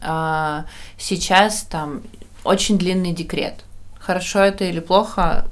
[0.00, 0.62] э,
[0.98, 2.02] сейчас там
[2.42, 3.64] очень длинный декрет.
[4.04, 5.46] Хорошо это или плохо,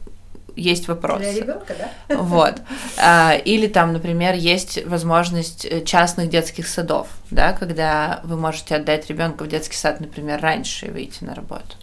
[0.57, 1.21] есть вопрос.
[1.21, 2.17] Для ребенка, да?
[2.17, 2.55] Вот.
[2.99, 9.09] А, или там, например, есть возможность э, частных детских садов, да, когда вы можете отдать
[9.09, 11.77] ребенка в детский сад, например, раньше и выйти на работу.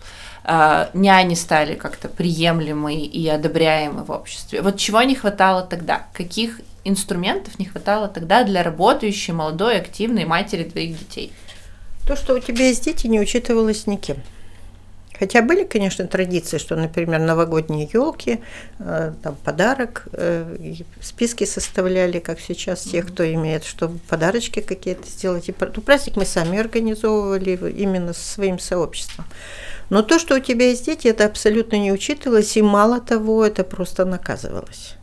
[0.44, 4.62] А, няни стали как-то приемлемы и одобряемы в обществе.
[4.62, 6.04] Вот чего не хватало тогда?
[6.14, 11.34] Каких инструментов не хватало тогда для работающей, молодой, активной матери двоих детей?
[12.08, 14.18] То, что у тебя есть дети, не учитывалось никем.
[15.20, 18.40] Хотя были, конечно, традиции, что, например, новогодние елки,
[18.80, 25.50] э, там подарок, э, списки составляли, как сейчас тех, кто имеет, чтобы подарочки какие-то сделать.
[25.50, 29.26] И ну, праздник мы сами организовывали именно со своим сообществом.
[29.90, 33.64] Но то, что у тебя есть дети, это абсолютно не учитывалось, и мало того, это
[33.64, 34.99] просто наказывалось.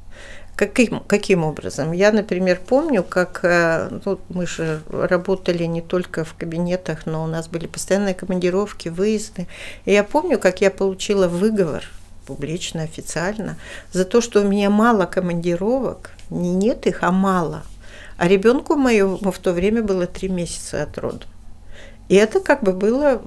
[0.57, 1.93] Каким, каким образом?
[1.93, 7.49] Я, например, помню, как ну, мы же работали не только в кабинетах, но у нас
[7.49, 9.49] были постоянные командировки, выезды.
[9.85, 11.85] И я помню, как я получила выговор
[12.27, 13.57] публично, официально,
[13.93, 17.63] за то, что у меня мало командировок, не нет их, а мало.
[18.17, 21.27] А ребенку моему в то время было три месяца от рода.
[22.09, 23.23] И это как бы было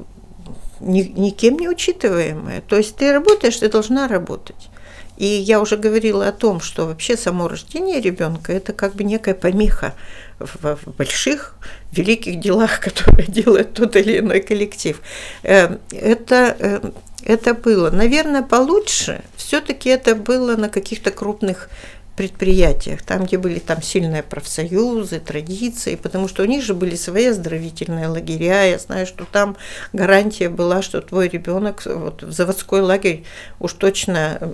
[0.79, 2.61] ни, никем не учитываемое.
[2.61, 4.69] То есть ты работаешь, ты должна работать.
[5.19, 9.35] И я уже говорила о том, что вообще само рождение ребенка это как бы некая
[9.35, 9.93] помеха
[10.39, 11.55] в, больших,
[11.91, 14.99] великих делах, которые делает тот или иной коллектив.
[15.43, 16.91] Э, это, э,
[17.25, 17.91] это было.
[17.91, 21.69] Наверное, получше все-таки это было на каких-то крупных
[22.15, 27.27] предприятиях, там, где были там сильные профсоюзы, традиции, потому что у них же были свои
[27.27, 28.63] оздоровительные лагеря.
[28.63, 29.55] Я знаю, что там
[29.93, 33.23] гарантия была, что твой ребенок вот, в заводской лагерь
[33.59, 34.53] уж точно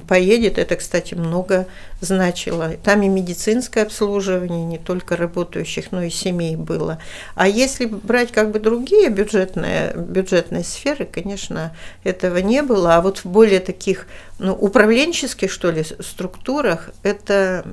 [0.00, 1.66] поедет, это, кстати, много
[2.00, 2.70] значило.
[2.82, 6.98] Там и медицинское обслуживание не только работающих, но и семей было.
[7.34, 11.74] А если брать как бы другие бюджетные, бюджетные сферы, конечно,
[12.04, 12.96] этого не было.
[12.96, 14.06] А вот в более таких
[14.38, 17.64] ну, управленческих, что ли, структурах, это,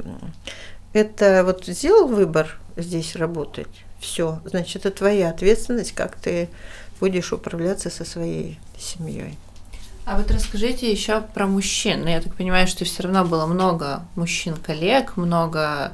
[0.93, 3.67] это вот сделал выбор здесь работать,
[3.99, 6.49] все, значит, это твоя ответственность, как ты
[6.99, 9.37] будешь управляться со своей семьей.
[10.09, 12.01] А вот расскажите еще про мужчин.
[12.01, 15.93] Ну, я так понимаю, что все равно было много мужчин-коллег, много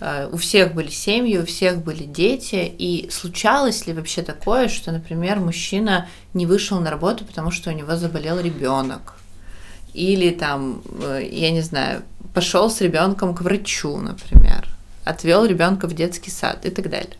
[0.00, 2.74] э, у всех были семьи, у всех были дети.
[2.76, 7.72] И случалось ли вообще такое, что, например, мужчина не вышел на работу, потому что у
[7.72, 9.14] него заболел ребенок?
[9.94, 12.02] Или там, э, я не знаю,
[12.34, 14.66] пошел с ребенком к врачу, например,
[15.04, 17.16] отвел ребенка в детский сад и так далее.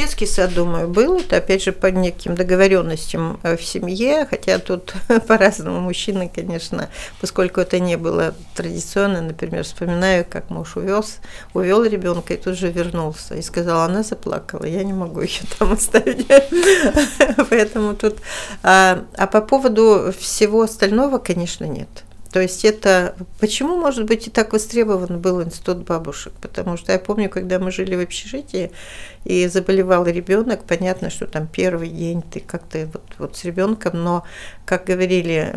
[0.00, 1.18] Детский сад, думаю, был.
[1.18, 4.94] Это, опять же, по неким договоренностям э, в семье, хотя тут
[5.28, 6.88] по-разному мужчины, конечно,
[7.20, 11.18] поскольку это не было традиционно, например, вспоминаю, как муж увез,
[11.52, 15.72] увел ребенка и тут же вернулся и сказал, она заплакала, я не могу ее там
[15.72, 16.26] оставить.
[17.50, 18.20] Поэтому тут...
[18.62, 21.90] А, а по поводу всего остального, конечно, нет.
[22.32, 26.32] То есть это почему, может быть, и так востребован был институт бабушек?
[26.40, 28.70] Потому что я помню, когда мы жили в общежитии,
[29.24, 34.24] и заболевал ребенок, понятно, что там первый день ты как-то вот, вот с ребенком, но,
[34.64, 35.54] как говорили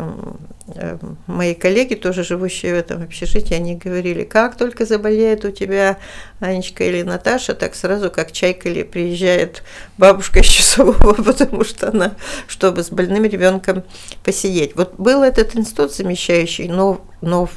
[0.66, 5.96] э, мои коллеги, тоже живущие в этом общежитии, они говорили, как только заболеет у тебя
[6.40, 9.62] Анечка или Наташа, так сразу как чайка или приезжает
[9.96, 13.82] бабушка из часового, потому что она, чтобы с больным ребенком
[14.24, 14.76] посидеть.
[14.76, 17.48] Вот был этот институт замещающий, но, но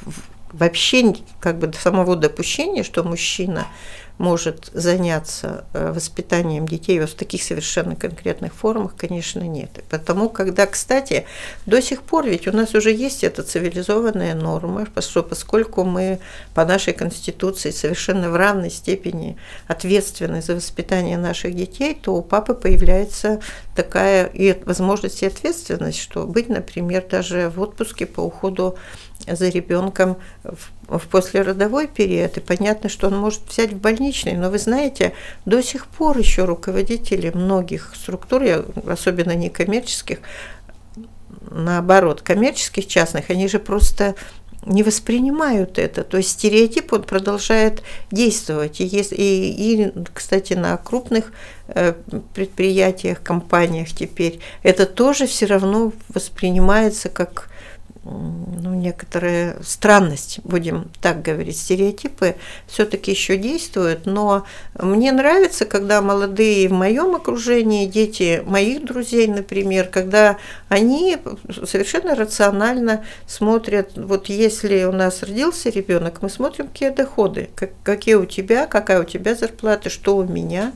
[0.54, 3.68] вообще как бы самого допущения, что мужчина
[4.18, 9.84] может заняться э, воспитанием детей вот в таких совершенно конкретных формах, конечно, нет.
[9.90, 11.26] Потому, когда, кстати,
[11.66, 16.20] до сих пор ведь у нас уже есть эта цивилизованная норма, поскольку мы
[16.54, 19.38] по нашей Конституции совершенно в равной степени
[19.68, 23.40] ответственны за воспитание наших детей, то у папы появляется
[23.76, 28.78] такая и возможность и ответственность, что быть, например, даже в отпуске по уходу
[29.26, 34.50] за ребенком в, в послеродовой период, и понятно, что он может взять в больничный, но
[34.50, 35.14] вы знаете,
[35.46, 38.44] до сих пор еще руководители многих структур,
[38.88, 40.20] особенно некоммерческих,
[41.50, 44.16] наоборот, коммерческих, частных, они же просто
[44.66, 46.04] не воспринимают это.
[46.04, 48.82] То есть стереотип, он продолжает действовать.
[48.82, 51.32] И, если, и, и кстати, на крупных
[51.70, 51.94] э,
[52.34, 57.47] предприятиях, компаниях теперь это тоже все равно воспринимается как
[58.10, 62.36] ну, некоторая странность, будем так говорить, стереотипы
[62.68, 64.46] все-таки еще действуют, но
[64.80, 70.38] мне нравится, когда молодые в моем окружении, дети моих друзей, например, когда
[70.70, 71.18] они
[71.66, 78.16] совершенно рационально смотрят, вот если у нас родился ребенок, мы смотрим, какие доходы, как, какие
[78.16, 80.72] у тебя, какая у тебя зарплата, что у меня,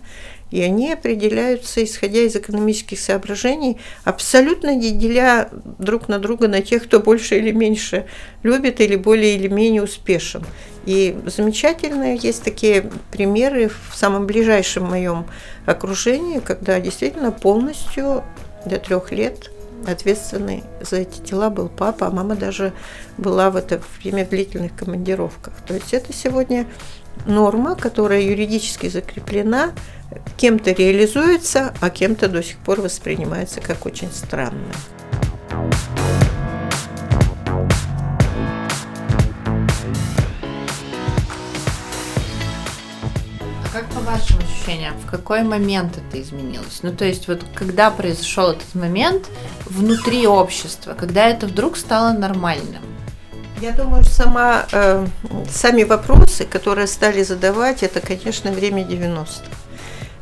[0.52, 5.50] и они определяются, исходя из экономических соображений, абсолютно не деля
[5.80, 8.06] друг на друга на тех, кто больше или меньше
[8.44, 10.46] любит или более или менее успешен.
[10.86, 15.26] И замечательные есть такие примеры в самом ближайшем моем
[15.66, 18.24] окружении, когда действительно полностью
[18.66, 19.52] до трех лет
[19.88, 22.74] ответственный за эти дела был папа, а мама даже
[23.18, 25.54] была в это время в длительных командировках.
[25.66, 26.68] То есть это сегодня
[27.26, 29.72] норма, которая юридически закреплена,
[30.38, 34.74] кем-то реализуется, а кем-то до сих пор воспринимается как очень странное.
[43.64, 46.80] А как по вашим ощущениям, в какой момент это изменилось?
[46.82, 49.30] Ну, то есть, вот когда произошел этот момент
[49.66, 52.82] внутри общества, когда это вдруг стало нормальным?
[53.62, 55.06] Я думаю, сама, э,
[55.48, 59.61] сами вопросы, которые стали задавать, это, конечно, время 90-х.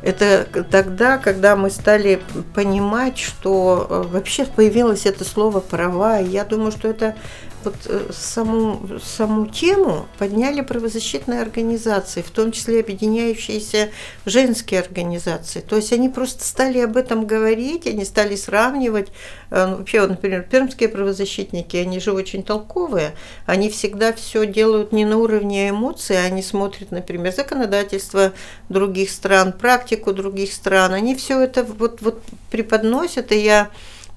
[0.02, 2.20] Это тогда, когда мы стали
[2.54, 6.18] понимать, что э, вообще появилось это слово права.
[6.18, 7.16] Я думаю, что это
[7.64, 13.90] вот э, саму, саму тему подняли правозащитные организации, в том числе объединяющиеся
[14.26, 15.60] женские организации.
[15.60, 19.08] То есть они просто стали об этом говорить, они стали сравнивать.
[19.50, 23.14] Э, ну, вообще, например, пермские правозащитники, они же очень толковые,
[23.46, 28.32] они всегда все делают не на уровне эмоций, они смотрят, например, законодательство
[28.68, 33.70] других стран, практику других стран, они все это вот, вот преподносят, и я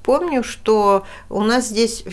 [0.03, 2.03] помню, что у нас здесь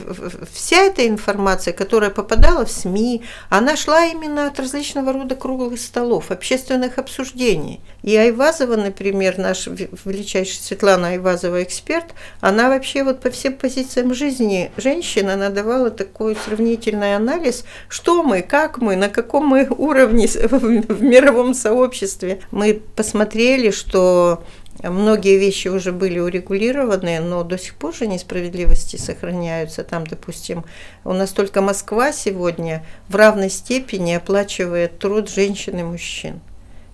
[0.53, 6.31] вся эта информация, которая попадала в СМИ, она шла именно от различного рода круглых столов,
[6.31, 7.81] общественных обсуждений.
[8.03, 9.67] И Айвазова, например, наш
[10.05, 12.07] величайший Светлана Айвазова эксперт,
[12.41, 18.43] она вообще вот по всем позициям жизни женщин, она давала такой сравнительный анализ, что мы,
[18.43, 22.41] как мы, на каком мы уровне в мировом сообществе.
[22.51, 24.45] Мы посмотрели, что
[24.83, 29.85] Многие вещи уже были урегулированы, но до сих пор же несправедливости сохраняются.
[29.85, 30.65] Там, допустим,
[31.05, 36.41] у нас только Москва сегодня в равной степени оплачивает труд женщин и мужчин.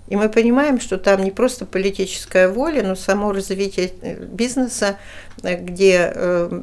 [0.08, 4.98] И мы понимаем, что там не просто политическая воля, но само развитие э, бизнеса,
[5.42, 6.60] э, где э,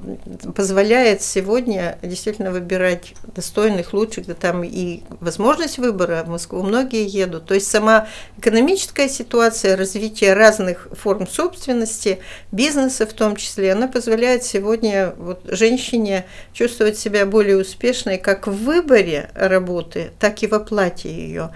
[0.55, 7.45] позволяет сегодня действительно выбирать достойных, лучших, да там и возможность выбора в Москву многие едут.
[7.45, 12.19] То есть сама экономическая ситуация, развитие разных форм собственности,
[12.51, 18.63] бизнеса в том числе, она позволяет сегодня вот женщине чувствовать себя более успешной как в
[18.63, 21.51] выборе работы, так и в оплате ее.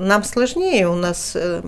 [0.00, 1.62] Нам сложнее, у нас э,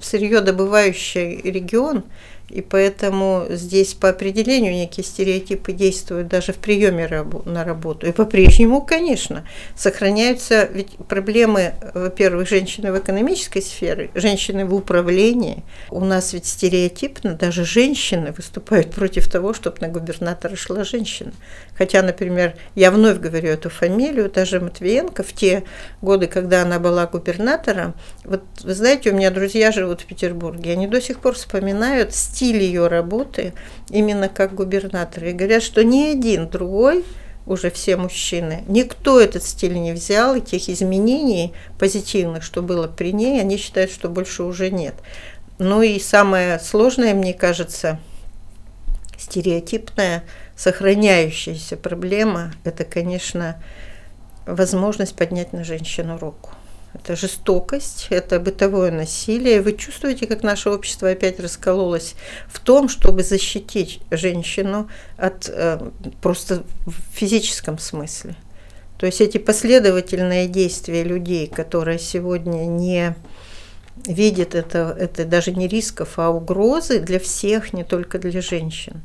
[0.00, 2.02] сырьедобывающий регион,
[2.48, 7.08] и поэтому здесь по определению некие стереотипы действуют даже в приеме
[7.46, 8.06] на работу.
[8.06, 15.62] И по-прежнему, конечно, сохраняются ведь проблемы, во-первых, женщины в экономической сфере, женщины в управлении.
[15.88, 21.32] У нас ведь стереотипно даже женщины выступают против того, чтобы на губернатора шла женщина.
[21.76, 25.64] Хотя, например, я вновь говорю эту фамилию, даже Матвиенко в те
[26.00, 27.94] годы, когда она была губернатором,
[28.24, 32.62] вот вы знаете, у меня друзья живут в Петербурге, они до сих пор вспоминают стиль
[32.62, 33.54] ее работы
[33.90, 35.24] именно как губернатор.
[35.24, 37.04] И говорят, что ни один другой,
[37.46, 43.12] уже все мужчины, никто этот стиль не взял, и тех изменений позитивных, что было при
[43.12, 44.94] ней, они считают, что больше уже нет.
[45.58, 47.98] Ну и самое сложное, мне кажется,
[49.22, 50.24] стереотипная,
[50.56, 53.62] сохраняющаяся проблема, это, конечно,
[54.46, 56.50] возможность поднять на женщину руку
[56.94, 59.62] это жестокость, это бытовое насилие.
[59.62, 62.14] Вы чувствуете, как наше общество опять раскололось
[62.48, 65.78] в том, чтобы защитить женщину от э,
[66.20, 68.36] просто в физическом смысле.
[68.98, 73.16] То есть эти последовательные действия людей, которые сегодня не
[74.06, 79.02] видит это, это даже не рисков, а угрозы для всех, не только для женщин.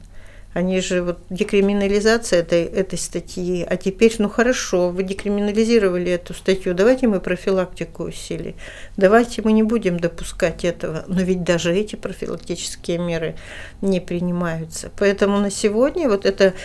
[0.58, 6.74] Они же вот декриминализация этой, этой статьи, а теперь, ну хорошо, вы декриминализировали эту статью,
[6.74, 8.56] давайте мы профилактику усилим,
[8.98, 13.36] давайте мы не будем допускать этого, но ведь даже эти профилактические меры
[13.82, 14.90] не принимаются.
[14.98, 16.56] Поэтому на сегодня вот это,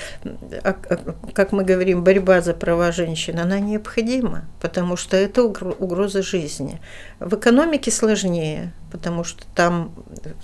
[0.64, 6.22] а, а, как мы говорим, борьба за права женщин, она необходима, потому что это угроза
[6.22, 6.80] жизни.
[7.20, 9.95] В экономике сложнее, потому что там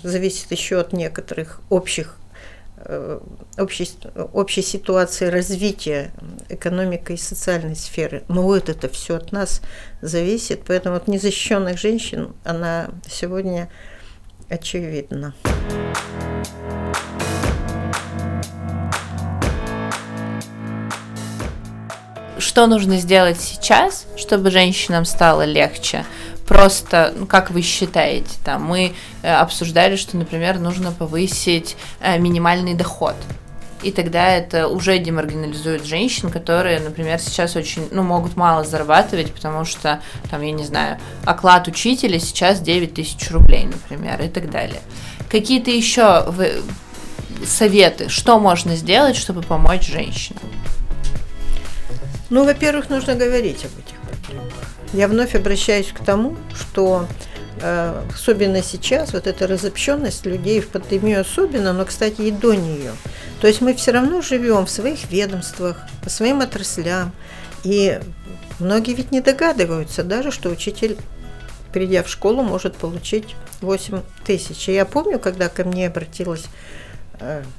[0.03, 2.19] зависит еще от некоторых общих
[3.57, 3.89] общей,
[4.33, 6.11] общей ситуации развития
[6.49, 8.23] экономики и социальной сферы.
[8.27, 9.61] Но вот это все от нас
[10.01, 13.69] зависит, поэтому от незащищенных женщин она сегодня
[14.49, 15.33] очевидна.
[22.39, 26.05] Что нужно сделать сейчас, чтобы женщинам стало легче?
[26.49, 32.73] просто, ну, как вы считаете, там, мы э, обсуждали, что, например, нужно повысить э, минимальный
[32.73, 33.13] доход.
[33.83, 39.63] И тогда это уже демаргинализует женщин, которые, например, сейчас очень, ну, могут мало зарабатывать, потому
[39.63, 44.81] что, там, я не знаю, оклад учителя сейчас 9 тысяч рублей, например, и так далее.
[45.29, 46.25] Какие-то еще
[47.45, 50.41] советы, что можно сделать, чтобы помочь женщинам?
[52.29, 54.53] Ну, во-первых, нужно говорить об этих проблемах.
[54.93, 57.07] Я вновь обращаюсь к тому, что
[57.61, 62.91] э, особенно сейчас, вот эта разобщенность людей в пандемию особенно, но, кстати, и до нее.
[63.41, 67.11] То есть мы все равно живем в своих ведомствах, по своим отраслям,
[67.63, 67.99] и
[68.59, 70.97] многие ведь не догадываются даже, что учитель,
[71.73, 74.69] придя в школу, может получить 8 тысяч.
[74.69, 76.45] И я помню, когда ко мне обратилась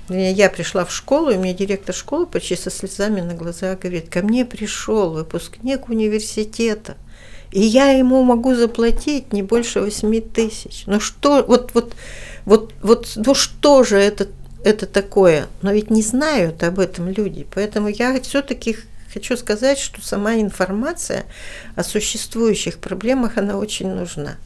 [0.08, 4.22] я пришла в школу, и мне директор школы почти со слезами на глазах говорит, ко
[4.22, 6.96] мне пришел выпускник университета,
[7.52, 10.84] и я ему могу заплатить не больше 8 тысяч.
[10.86, 11.94] Ну что, вот, вот,
[12.44, 14.28] вот, вот, ну что же это,
[14.64, 15.46] это такое?
[15.62, 18.76] Но ведь не знают об этом люди, поэтому я все-таки
[19.12, 21.24] хочу сказать, что сама информация
[21.74, 24.36] о существующих проблемах, она очень нужна.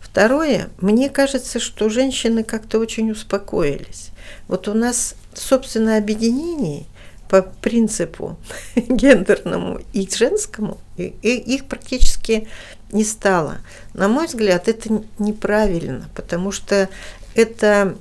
[0.00, 4.10] Второе, мне кажется, что женщины как-то очень успокоились.
[4.48, 6.86] Вот у нас, собственно, объединений
[7.28, 8.36] по принципу
[8.76, 12.48] гендерному и женскому, и, и их практически
[12.92, 13.58] не стало.
[13.92, 16.88] На мой взгляд, это неправильно, потому что
[17.34, 17.96] это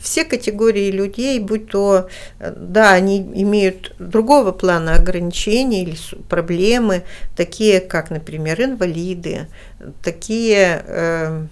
[0.00, 2.08] все категории людей, будь то,
[2.38, 5.96] да, они имеют другого плана ограничения или
[6.28, 7.04] проблемы,
[7.36, 9.48] такие как, например, инвалиды,
[10.02, 11.46] такие э,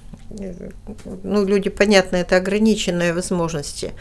[1.23, 3.93] ну, люди, понятно, это ограниченные возможности.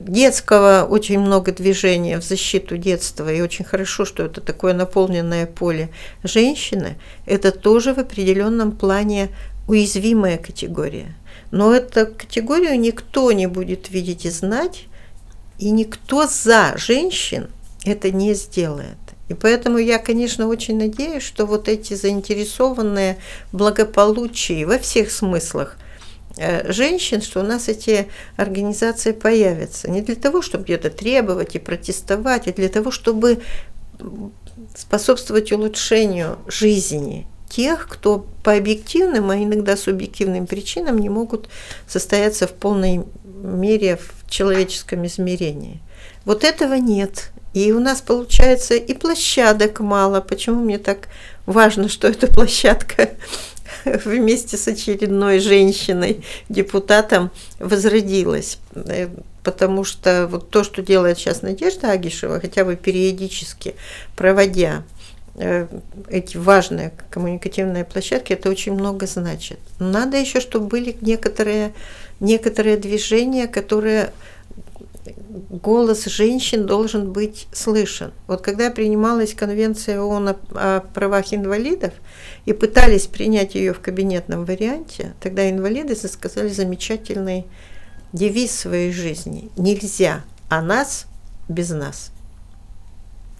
[0.00, 5.90] Детского очень много движения в защиту детства, и очень хорошо, что это такое наполненное поле.
[6.22, 9.30] Женщины– это тоже в определенном плане
[9.66, 11.14] уязвимая категория.
[11.50, 14.86] Но эту категорию никто не будет видеть и знать,
[15.58, 17.48] и никто за женщин
[17.84, 18.96] это не сделает.
[19.28, 23.18] И поэтому я, конечно, очень надеюсь, что вот эти заинтересованные
[23.52, 25.76] в благополучии во всех смыслах
[26.36, 29.90] э, женщин, что у нас эти организации появятся.
[29.90, 33.40] Не для того, чтобы где-то требовать и протестовать, а для того, чтобы
[34.76, 41.48] способствовать улучшению жизни тех, кто по объективным, а иногда субъективным причинам не могут
[41.86, 45.80] состояться в полной мере в человеческом измерении.
[46.24, 47.30] Вот этого нет.
[47.54, 50.20] И у нас получается и площадок мало.
[50.20, 51.08] Почему мне так
[51.46, 53.10] важно, что эта площадка
[53.84, 58.58] вместе с очередной женщиной, депутатом, возродилась?
[58.74, 59.08] Э,
[59.42, 63.74] потому что вот то, что делает сейчас Надежда Агишева, хотя бы периодически
[64.16, 64.84] проводя
[65.36, 65.66] Э,
[66.08, 69.58] эти важные коммуникативные площадки, это очень много значит.
[69.80, 71.72] Надо еще, чтобы были некоторые,
[72.20, 74.12] некоторые движения, которые
[75.50, 78.12] голос женщин должен быть слышен.
[78.26, 81.92] Вот когда принималась конвенция ООН о, о правах инвалидов
[82.46, 87.46] и пытались принять ее в кабинетном варианте, тогда инвалиды сказали замечательный
[88.12, 89.50] девиз своей жизни.
[89.56, 91.06] Нельзя о нас
[91.48, 92.10] без нас.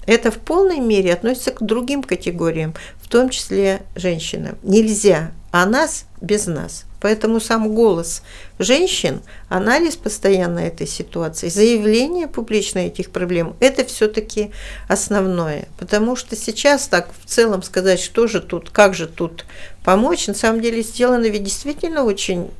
[0.06, 4.58] Это в полной мере относится к другим категориям, в том числе женщинам.
[4.62, 6.84] Нельзя о нас без нас.
[7.00, 8.22] Поэтому сам голос
[8.58, 9.20] женщин,
[9.50, 14.52] анализ постоянно этой ситуации, заявление публичное этих проблем– это все-таки
[14.88, 15.68] основное.
[15.78, 19.44] Потому что сейчас так в целом сказать, что же тут, как же тут
[19.84, 22.50] помочь, на самом деле сделано ведь действительно очень,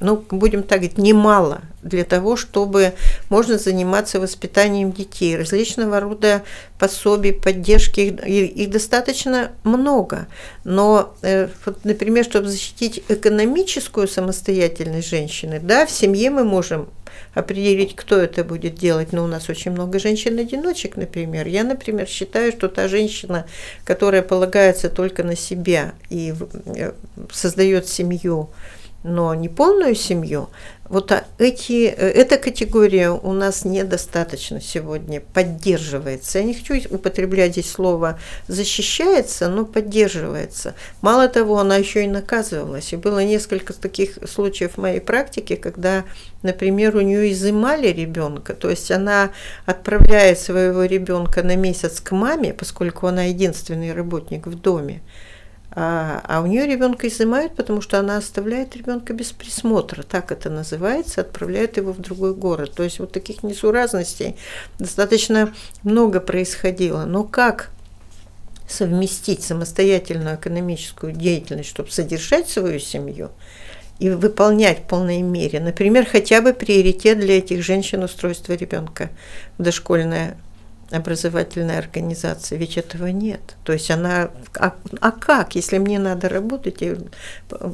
[0.00, 2.92] ну, будем так говорить, немало для того, чтобы
[3.30, 6.42] можно заниматься воспитанием детей, различного рода
[6.78, 10.26] пособий, поддержки, их, их достаточно много.
[10.64, 16.88] Но, э, вот, например, чтобы защитить запустить экономическую самостоятельность женщины, да, в семье мы можем
[17.34, 19.12] определить, кто это будет делать.
[19.12, 21.46] Но у нас очень много женщин-одиночек, например.
[21.46, 23.46] Я, например, считаю, что та женщина,
[23.84, 26.34] которая полагается только на себя и
[26.76, 26.92] э,
[27.30, 28.50] создает семью,
[29.04, 30.48] но не полную семью,
[30.92, 36.38] вот а эти, э, эта категория у нас недостаточно сегодня поддерживается.
[36.38, 40.74] Я не хочу употреблять здесь слово защищается, но поддерживается.
[41.00, 42.92] Мало того, она еще и наказывалась.
[42.92, 46.04] И было несколько таких случаев в моей практике, когда,
[46.42, 49.30] например, у нее изымали ребенка, то есть она
[49.64, 55.00] отправляет своего ребенка на месяц к маме, поскольку она единственный работник в доме.
[55.74, 60.50] А, а у нее ребенка изымают, потому что она оставляет ребенка без присмотра, так это
[60.50, 62.72] называется, отправляет его в другой город.
[62.74, 64.36] То есть вот таких несуразностей
[64.78, 67.06] достаточно много происходило.
[67.06, 67.70] Но как
[68.68, 73.30] совместить самостоятельную экономическую деятельность, чтобы содержать свою семью
[73.98, 79.10] и выполнять в полной мере, например, хотя бы приоритет для этих женщин устройства ребенка
[79.56, 80.36] в дошкольное
[80.92, 83.56] образовательная организация, ведь этого нет.
[83.64, 86.96] То есть она, а, а как, если мне надо работать, и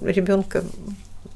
[0.02, 0.64] ребенка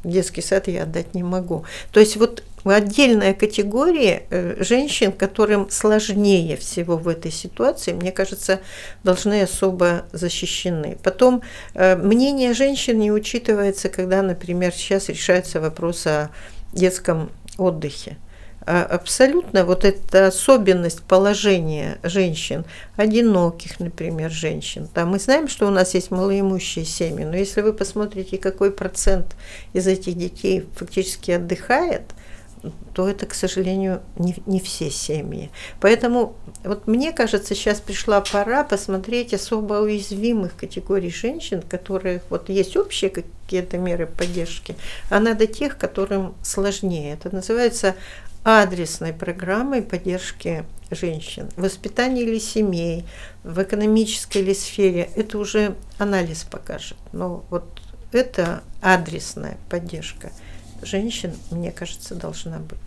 [0.04, 1.64] в детский сад я отдать не могу.
[1.92, 8.60] То есть вот отдельная категория э, женщин, которым сложнее всего в этой ситуации, мне кажется,
[9.04, 10.98] должны особо защищены.
[11.02, 11.42] Потом
[11.74, 16.30] э, мнение женщин не учитывается, когда, например, сейчас решается вопрос о
[16.72, 18.16] детском отдыхе.
[18.66, 22.64] А абсолютно вот эта особенность положения женщин,
[22.96, 24.88] одиноких, например, женщин.
[24.92, 29.36] Там мы знаем, что у нас есть малоимущие семьи, но если вы посмотрите, какой процент
[29.72, 32.02] из этих детей фактически отдыхает,
[32.94, 35.50] то это, к сожалению, не, не все семьи.
[35.80, 42.76] Поэтому вот мне кажется, сейчас пришла пора посмотреть особо уязвимых категорий женщин, которых вот есть
[42.76, 44.76] общие какие-то меры поддержки,
[45.10, 47.14] а надо тех, которым сложнее.
[47.14, 47.96] Это называется
[48.44, 53.04] адресной программой поддержки женщин, в воспитании или семей,
[53.44, 56.96] в экономической или сфере, это уже анализ покажет.
[57.12, 57.64] Но вот
[58.12, 60.30] это адресная поддержка
[60.82, 62.78] женщин, мне кажется, должна быть.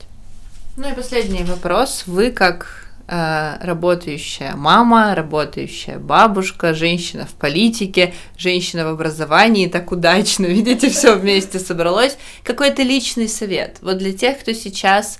[0.78, 2.04] Ну и последний вопрос.
[2.06, 10.46] Вы как э, работающая мама, работающая бабушка, женщина в политике, женщина в образовании, так удачно,
[10.48, 12.18] видите, все вместе собралось.
[12.44, 13.78] Какой-то личный совет.
[13.82, 15.20] Вот для тех, кто сейчас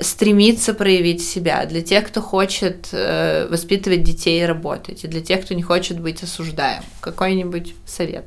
[0.00, 5.44] стремится проявить себя, для тех, кто хочет э, воспитывать детей и работать, и для тех,
[5.44, 6.82] кто не хочет быть осуждаем.
[7.00, 8.24] Какой-нибудь совет?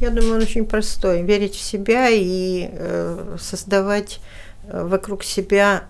[0.00, 1.22] Я думаю, он очень простой.
[1.22, 4.20] Верить в себя и э, создавать
[4.64, 5.84] э, вокруг себя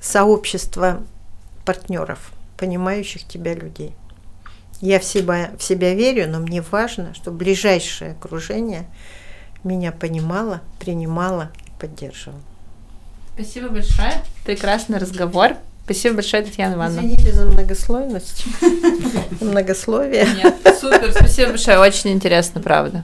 [0.00, 1.02] сообщество
[1.64, 3.94] партнеров, понимающих тебя людей.
[4.80, 8.86] Я в себя, в себя верю, но мне важно, чтобы ближайшее окружение
[9.62, 12.40] меня понимало, принимало и поддерживало.
[13.40, 14.12] Спасибо большое.
[14.44, 15.56] Прекрасный разговор.
[15.84, 17.00] Спасибо большое, Татьяна Ивановна.
[17.00, 18.44] Извините за многослойность.
[19.40, 20.28] Многословие.
[20.36, 21.10] Нет, супер.
[21.12, 21.78] Спасибо большое.
[21.78, 23.02] Очень интересно, правда.